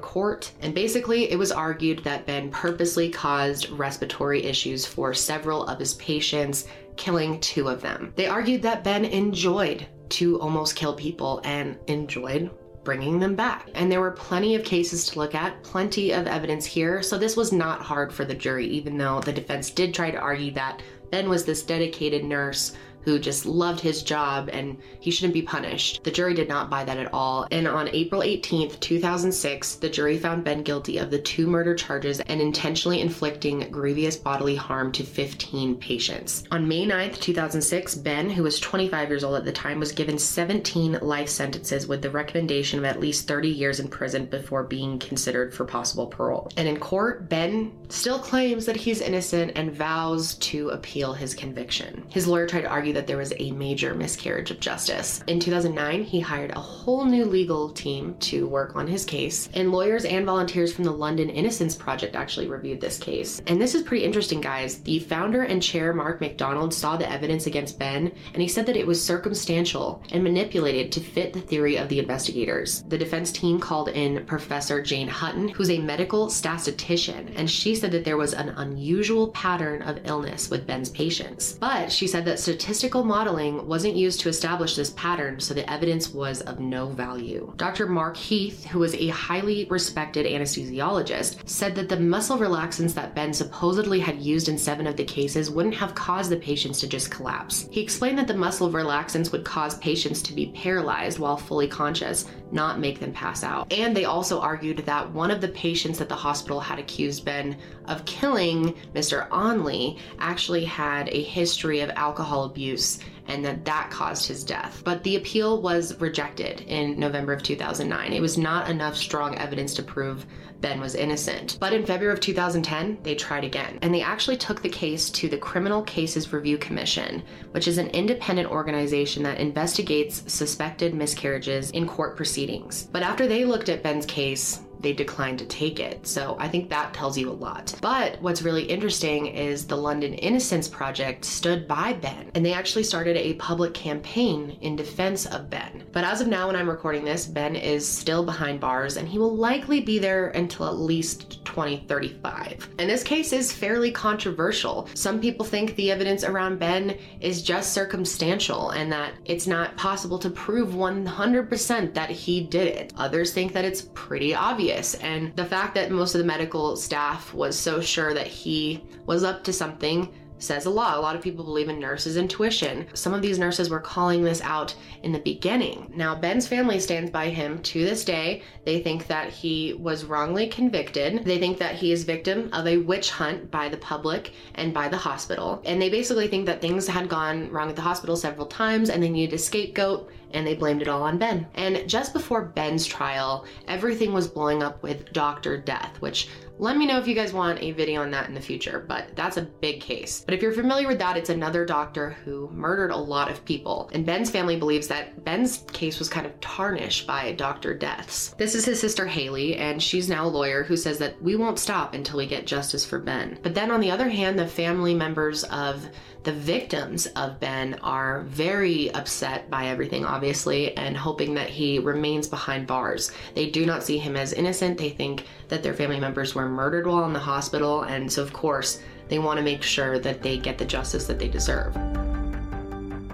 Court, 0.00 0.50
and 0.62 0.74
basically 0.74 1.30
it 1.30 1.38
was 1.38 1.52
argued 1.52 2.02
that 2.02 2.26
Ben 2.26 2.50
purposely 2.50 3.08
caused 3.08 3.70
respiratory 3.70 4.42
issues 4.42 4.84
for 4.84 5.14
several 5.14 5.66
of 5.66 5.78
his 5.78 5.94
patients, 5.94 6.66
killing 6.96 7.38
two 7.40 7.68
of 7.68 7.80
them. 7.80 8.12
They 8.16 8.26
argued 8.26 8.62
that 8.62 8.82
Ben 8.82 9.04
enjoyed 9.04 9.86
to 10.10 10.40
almost 10.40 10.76
kill 10.76 10.94
people 10.94 11.40
and 11.44 11.78
enjoyed 11.86 12.50
bringing 12.84 13.18
them 13.18 13.34
back. 13.34 13.68
And 13.74 13.90
there 13.90 14.00
were 14.00 14.10
plenty 14.10 14.54
of 14.54 14.64
cases 14.64 15.06
to 15.06 15.18
look 15.18 15.34
at, 15.34 15.62
plenty 15.62 16.12
of 16.12 16.26
evidence 16.26 16.64
here, 16.64 17.02
so 17.02 17.16
this 17.16 17.36
was 17.36 17.52
not 17.52 17.82
hard 17.82 18.12
for 18.12 18.24
the 18.24 18.34
jury, 18.34 18.66
even 18.66 18.98
though 18.98 19.20
the 19.20 19.32
defense 19.32 19.70
did 19.70 19.94
try 19.94 20.10
to 20.10 20.18
argue 20.18 20.52
that 20.52 20.82
Ben 21.10 21.28
was 21.28 21.44
this 21.44 21.62
dedicated 21.62 22.24
nurse 22.24 22.72
who 23.04 23.18
just 23.18 23.46
loved 23.46 23.80
his 23.80 24.02
job 24.02 24.48
and 24.52 24.76
he 25.00 25.10
shouldn't 25.10 25.34
be 25.34 25.42
punished. 25.42 26.02
The 26.04 26.10
jury 26.10 26.34
did 26.34 26.48
not 26.48 26.70
buy 26.70 26.84
that 26.84 26.98
at 26.98 27.12
all. 27.12 27.46
And 27.50 27.66
on 27.66 27.88
April 27.88 28.22
18th, 28.22 28.80
2006, 28.80 29.76
the 29.76 29.88
jury 29.88 30.18
found 30.18 30.44
Ben 30.44 30.62
guilty 30.62 30.98
of 30.98 31.10
the 31.10 31.18
two 31.18 31.46
murder 31.46 31.74
charges 31.74 32.20
and 32.20 32.40
intentionally 32.40 33.00
inflicting 33.00 33.70
grievous 33.70 34.16
bodily 34.16 34.56
harm 34.56 34.92
to 34.92 35.04
15 35.04 35.76
patients. 35.76 36.44
On 36.50 36.66
May 36.66 36.86
9th, 36.86 37.20
2006, 37.20 37.96
Ben, 37.96 38.30
who 38.30 38.42
was 38.42 38.60
25 38.60 39.08
years 39.08 39.24
old 39.24 39.36
at 39.36 39.44
the 39.44 39.52
time, 39.52 39.80
was 39.80 39.92
given 39.92 40.18
17 40.18 40.98
life 41.02 41.28
sentences 41.28 41.86
with 41.86 42.02
the 42.02 42.10
recommendation 42.10 42.78
of 42.78 42.84
at 42.84 43.00
least 43.00 43.28
30 43.28 43.48
years 43.48 43.80
in 43.80 43.88
prison 43.88 44.26
before 44.26 44.62
being 44.64 44.98
considered 44.98 45.54
for 45.54 45.64
possible 45.64 46.06
parole. 46.06 46.50
And 46.56 46.68
in 46.68 46.78
court, 46.78 47.28
Ben 47.28 47.72
still 47.88 48.18
claims 48.18 48.66
that 48.66 48.76
he's 48.76 49.00
innocent 49.00 49.52
and 49.56 49.72
vows 49.72 50.34
to 50.36 50.70
appeal 50.70 51.12
his 51.12 51.34
conviction. 51.34 52.04
His 52.08 52.26
lawyer 52.26 52.46
tried 52.46 52.62
to 52.62 52.68
argue 52.68 52.91
that 52.92 53.06
there 53.06 53.16
was 53.16 53.32
a 53.38 53.52
major 53.52 53.94
miscarriage 53.94 54.50
of 54.50 54.60
justice. 54.60 55.22
In 55.26 55.40
2009, 55.40 56.04
he 56.04 56.20
hired 56.20 56.50
a 56.52 56.60
whole 56.60 57.04
new 57.04 57.24
legal 57.24 57.70
team 57.70 58.14
to 58.20 58.46
work 58.46 58.76
on 58.76 58.86
his 58.86 59.04
case, 59.04 59.48
and 59.54 59.72
lawyers 59.72 60.04
and 60.04 60.26
volunteers 60.26 60.72
from 60.72 60.84
the 60.84 60.92
London 60.92 61.30
Innocence 61.30 61.74
Project 61.74 62.16
actually 62.16 62.48
reviewed 62.48 62.80
this 62.80 62.98
case. 62.98 63.40
And 63.46 63.60
this 63.60 63.74
is 63.74 63.82
pretty 63.82 64.04
interesting, 64.04 64.40
guys. 64.40 64.78
The 64.82 64.98
founder 65.00 65.42
and 65.42 65.62
chair, 65.62 65.92
Mark 65.92 66.20
McDonald, 66.20 66.74
saw 66.74 66.96
the 66.96 67.10
evidence 67.10 67.46
against 67.46 67.78
Ben, 67.78 68.12
and 68.32 68.42
he 68.42 68.48
said 68.48 68.66
that 68.66 68.76
it 68.76 68.86
was 68.86 69.02
circumstantial 69.02 70.02
and 70.10 70.22
manipulated 70.22 70.92
to 70.92 71.00
fit 71.00 71.32
the 71.32 71.40
theory 71.40 71.76
of 71.76 71.88
the 71.88 71.98
investigators. 71.98 72.82
The 72.88 72.98
defense 72.98 73.32
team 73.32 73.58
called 73.58 73.88
in 73.88 74.24
Professor 74.26 74.82
Jane 74.82 75.08
Hutton, 75.08 75.48
who's 75.48 75.70
a 75.70 75.78
medical 75.78 76.30
statistician, 76.30 77.32
and 77.36 77.50
she 77.50 77.74
said 77.74 77.92
that 77.92 78.04
there 78.04 78.16
was 78.16 78.34
an 78.34 78.50
unusual 78.50 79.28
pattern 79.28 79.82
of 79.82 80.00
illness 80.04 80.50
with 80.50 80.66
Ben's 80.66 80.90
patients. 80.90 81.54
But 81.54 81.90
she 81.92 82.06
said 82.06 82.24
that 82.24 82.38
statistics 82.38 82.81
statistical 82.82 83.04
modeling 83.04 83.64
wasn't 83.68 83.94
used 83.94 84.18
to 84.18 84.28
establish 84.28 84.74
this 84.74 84.90
pattern, 84.90 85.38
so 85.38 85.54
the 85.54 85.70
evidence 85.70 86.12
was 86.12 86.40
of 86.40 86.58
no 86.58 86.88
value. 86.88 87.52
Dr. 87.56 87.86
Mark 87.86 88.16
Heath, 88.16 88.64
who 88.64 88.80
was 88.80 88.92
a 88.96 89.06
highly 89.06 89.66
respected 89.66 90.26
anesthesiologist, 90.26 91.48
said 91.48 91.76
that 91.76 91.88
the 91.88 92.00
muscle 92.00 92.38
relaxants 92.38 92.92
that 92.94 93.14
Ben 93.14 93.32
supposedly 93.32 94.00
had 94.00 94.20
used 94.20 94.48
in 94.48 94.58
seven 94.58 94.88
of 94.88 94.96
the 94.96 95.04
cases 95.04 95.48
wouldn't 95.48 95.76
have 95.76 95.94
caused 95.94 96.32
the 96.32 96.36
patients 96.36 96.80
to 96.80 96.88
just 96.88 97.08
collapse. 97.08 97.68
He 97.70 97.80
explained 97.80 98.18
that 98.18 98.26
the 98.26 98.34
muscle 98.34 98.68
relaxants 98.68 99.30
would 99.30 99.44
cause 99.44 99.78
patients 99.78 100.20
to 100.22 100.32
be 100.32 100.48
paralyzed 100.48 101.20
while 101.20 101.36
fully 101.36 101.68
conscious, 101.68 102.24
not 102.50 102.80
make 102.80 102.98
them 102.98 103.12
pass 103.12 103.44
out. 103.44 103.72
And 103.72 103.96
they 103.96 104.06
also 104.06 104.40
argued 104.40 104.78
that 104.78 105.08
one 105.12 105.30
of 105.30 105.40
the 105.40 105.48
patients 105.48 106.00
at 106.00 106.08
the 106.08 106.16
hospital 106.16 106.58
had 106.58 106.80
accused 106.80 107.24
Ben 107.24 107.56
of 107.86 108.04
killing 108.04 108.74
Mr. 108.94 109.28
Onley 109.30 109.98
actually 110.18 110.64
had 110.64 111.08
a 111.08 111.22
history 111.22 111.80
of 111.80 111.90
alcohol 111.90 112.44
abuse 112.44 112.71
abuse 112.72 112.98
and 113.28 113.44
that 113.44 113.64
that 113.64 113.88
caused 113.90 114.26
his 114.26 114.42
death. 114.42 114.82
But 114.84 115.04
the 115.04 115.16
appeal 115.16 115.62
was 115.62 115.98
rejected 116.00 116.62
in 116.62 116.98
November 116.98 117.32
of 117.32 117.42
2009. 117.42 118.12
It 118.12 118.20
was 118.20 118.36
not 118.36 118.68
enough 118.68 118.96
strong 118.96 119.38
evidence 119.38 119.74
to 119.74 119.82
prove 119.82 120.26
Ben 120.60 120.80
was 120.80 120.94
innocent. 120.94 121.56
But 121.60 121.72
in 121.72 121.86
February 121.86 122.12
of 122.12 122.20
2010, 122.20 122.98
they 123.02 123.14
tried 123.14 123.44
again. 123.44 123.78
And 123.82 123.94
they 123.94 124.02
actually 124.02 124.36
took 124.36 124.62
the 124.62 124.68
case 124.68 125.10
to 125.10 125.28
the 125.28 125.38
Criminal 125.38 125.82
Cases 125.82 126.32
Review 126.32 126.58
Commission, 126.58 127.22
which 127.52 127.68
is 127.68 127.78
an 127.78 127.88
independent 127.88 128.50
organization 128.50 129.22
that 129.24 129.38
investigates 129.38 130.24
suspected 130.32 130.94
miscarriages 130.94 131.70
in 131.72 131.86
court 131.86 132.16
proceedings. 132.16 132.88
But 132.92 133.02
after 133.02 133.26
they 133.26 133.44
looked 133.44 133.68
at 133.68 133.82
Ben's 133.82 134.06
case, 134.06 134.62
they 134.82 134.92
declined 134.92 135.38
to 135.38 135.46
take 135.46 135.80
it. 135.80 136.06
So 136.06 136.36
I 136.38 136.48
think 136.48 136.68
that 136.68 136.92
tells 136.92 137.16
you 137.16 137.30
a 137.30 137.32
lot. 137.32 137.74
But 137.80 138.20
what's 138.20 138.42
really 138.42 138.64
interesting 138.64 139.26
is 139.26 139.66
the 139.66 139.76
London 139.76 140.14
Innocence 140.14 140.68
Project 140.68 141.24
stood 141.24 141.68
by 141.68 141.92
Ben 141.94 142.30
and 142.34 142.44
they 142.44 142.52
actually 142.52 142.84
started 142.84 143.16
a 143.16 143.34
public 143.34 143.74
campaign 143.74 144.58
in 144.60 144.76
defense 144.76 145.26
of 145.26 145.48
Ben. 145.48 145.84
But 145.92 146.04
as 146.04 146.20
of 146.20 146.28
now, 146.28 146.48
when 146.48 146.56
I'm 146.56 146.68
recording 146.68 147.04
this, 147.04 147.26
Ben 147.26 147.56
is 147.56 147.86
still 147.86 148.24
behind 148.24 148.60
bars 148.60 148.96
and 148.96 149.08
he 149.08 149.18
will 149.18 149.36
likely 149.36 149.80
be 149.80 149.98
there 149.98 150.28
until 150.30 150.66
at 150.66 150.76
least 150.76 151.44
2035. 151.44 152.70
And 152.78 152.90
this 152.90 153.02
case 153.02 153.32
is 153.32 153.52
fairly 153.52 153.90
controversial. 153.90 154.88
Some 154.94 155.20
people 155.20 155.44
think 155.44 155.76
the 155.76 155.90
evidence 155.90 156.24
around 156.24 156.58
Ben 156.58 156.98
is 157.20 157.42
just 157.42 157.72
circumstantial 157.72 158.70
and 158.70 158.90
that 158.90 159.12
it's 159.24 159.46
not 159.46 159.76
possible 159.76 160.18
to 160.18 160.30
prove 160.30 160.70
100% 160.70 161.94
that 161.94 162.10
he 162.10 162.40
did 162.40 162.66
it. 162.66 162.92
Others 162.96 163.32
think 163.32 163.52
that 163.52 163.64
it's 163.64 163.88
pretty 163.94 164.34
obvious 164.34 164.71
And 165.02 165.34
the 165.36 165.44
fact 165.44 165.74
that 165.74 165.90
most 165.90 166.14
of 166.14 166.20
the 166.20 166.26
medical 166.26 166.76
staff 166.76 167.32
was 167.34 167.58
so 167.58 167.80
sure 167.80 168.14
that 168.14 168.26
he 168.26 168.84
was 169.06 169.24
up 169.24 169.44
to 169.44 169.52
something 169.52 170.08
says 170.42 170.66
a 170.66 170.70
lot. 170.70 170.96
A 170.96 171.00
lot 171.00 171.14
of 171.14 171.22
people 171.22 171.44
believe 171.44 171.68
in 171.68 171.78
nurses' 171.78 172.16
intuition. 172.16 172.86
Some 172.94 173.14
of 173.14 173.22
these 173.22 173.38
nurses 173.38 173.70
were 173.70 173.80
calling 173.80 174.24
this 174.24 174.40
out 174.40 174.74
in 175.02 175.12
the 175.12 175.20
beginning. 175.20 175.92
Now, 175.94 176.14
Ben's 176.14 176.48
family 176.48 176.80
stands 176.80 177.10
by 177.10 177.28
him 177.28 177.62
to 177.62 177.84
this 177.84 178.04
day. 178.04 178.42
They 178.64 178.82
think 178.82 179.06
that 179.06 179.30
he 179.30 179.74
was 179.74 180.04
wrongly 180.04 180.48
convicted. 180.48 181.24
They 181.24 181.38
think 181.38 181.58
that 181.58 181.76
he 181.76 181.92
is 181.92 182.04
victim 182.04 182.50
of 182.52 182.66
a 182.66 182.78
witch 182.78 183.10
hunt 183.10 183.50
by 183.50 183.68
the 183.68 183.76
public 183.76 184.32
and 184.56 184.74
by 184.74 184.88
the 184.88 184.96
hospital. 184.96 185.62
And 185.64 185.80
they 185.80 185.88
basically 185.88 186.28
think 186.28 186.46
that 186.46 186.60
things 186.60 186.88
had 186.88 187.08
gone 187.08 187.50
wrong 187.50 187.70
at 187.70 187.76
the 187.76 187.82
hospital 187.82 188.16
several 188.16 188.46
times 188.46 188.90
and 188.90 189.02
they 189.02 189.10
needed 189.10 189.34
a 189.34 189.38
scapegoat 189.38 190.10
and 190.32 190.46
they 190.46 190.54
blamed 190.54 190.82
it 190.82 190.88
all 190.88 191.02
on 191.02 191.18
Ben. 191.18 191.46
And 191.54 191.88
just 191.88 192.12
before 192.12 192.42
Ben's 192.42 192.86
trial, 192.86 193.46
everything 193.68 194.12
was 194.12 194.28
blowing 194.28 194.62
up 194.62 194.82
with 194.82 195.12
Dr. 195.12 195.58
Death, 195.58 195.96
which 196.00 196.28
let 196.58 196.76
me 196.76 196.86
know 196.86 196.98
if 196.98 197.08
you 197.08 197.14
guys 197.14 197.32
want 197.32 197.60
a 197.60 197.72
video 197.72 198.02
on 198.02 198.10
that 198.12 198.28
in 198.28 198.34
the 198.34 198.40
future, 198.40 198.84
but 198.86 199.16
that's 199.16 199.36
a 199.36 199.42
big 199.42 199.80
case. 199.80 200.22
But 200.24 200.34
if 200.34 200.42
you're 200.42 200.52
familiar 200.52 200.86
with 200.86 200.98
that, 200.98 201.16
it's 201.16 201.30
another 201.30 201.64
doctor 201.64 202.10
who 202.24 202.48
murdered 202.52 202.92
a 202.92 202.96
lot 202.96 203.30
of 203.30 203.44
people. 203.44 203.90
And 203.92 204.06
Ben's 204.06 204.30
family 204.30 204.56
believes 204.56 204.86
that 204.88 205.24
Ben's 205.24 205.64
case 205.72 205.98
was 205.98 206.08
kind 206.08 206.26
of 206.26 206.40
tarnished 206.40 207.06
by 207.06 207.32
Dr. 207.32 207.74
Death's. 207.74 208.34
This 208.38 208.54
is 208.54 208.64
his 208.64 208.78
sister 208.78 209.06
Haley, 209.06 209.56
and 209.56 209.82
she's 209.82 210.08
now 210.08 210.26
a 210.26 210.28
lawyer 210.28 210.62
who 210.62 210.76
says 210.76 210.98
that 210.98 211.20
we 211.20 211.36
won't 211.36 211.58
stop 211.58 211.94
until 211.94 212.18
we 212.18 212.26
get 212.26 212.46
justice 212.46 212.84
for 212.84 212.98
Ben. 212.98 213.38
But 213.42 213.54
then 213.54 213.70
on 213.70 213.80
the 213.80 213.90
other 213.90 214.08
hand, 214.08 214.38
the 214.38 214.46
family 214.46 214.94
members 214.94 215.44
of 215.44 215.88
the 216.24 216.32
victims 216.32 217.06
of 217.08 217.40
Ben 217.40 217.74
are 217.82 218.20
very 218.22 218.92
upset 218.94 219.50
by 219.50 219.66
everything, 219.66 220.04
obviously, 220.04 220.76
and 220.76 220.96
hoping 220.96 221.34
that 221.34 221.48
he 221.48 221.78
remains 221.78 222.28
behind 222.28 222.66
bars. 222.66 223.10
They 223.34 223.50
do 223.50 223.66
not 223.66 223.82
see 223.82 223.98
him 223.98 224.16
as 224.16 224.32
innocent. 224.32 224.78
They 224.78 224.90
think 224.90 225.26
that 225.48 225.62
their 225.62 225.74
family 225.74 225.98
members 225.98 226.34
were 226.34 226.48
murdered 226.48 226.86
while 226.86 227.04
in 227.04 227.12
the 227.12 227.18
hospital, 227.18 227.82
and 227.82 228.10
so, 228.10 228.22
of 228.22 228.32
course, 228.32 228.80
they 229.08 229.18
want 229.18 229.38
to 229.38 229.44
make 229.44 229.62
sure 229.62 229.98
that 229.98 230.22
they 230.22 230.38
get 230.38 230.58
the 230.58 230.64
justice 230.64 231.06
that 231.06 231.18
they 231.18 231.28
deserve. 231.28 231.76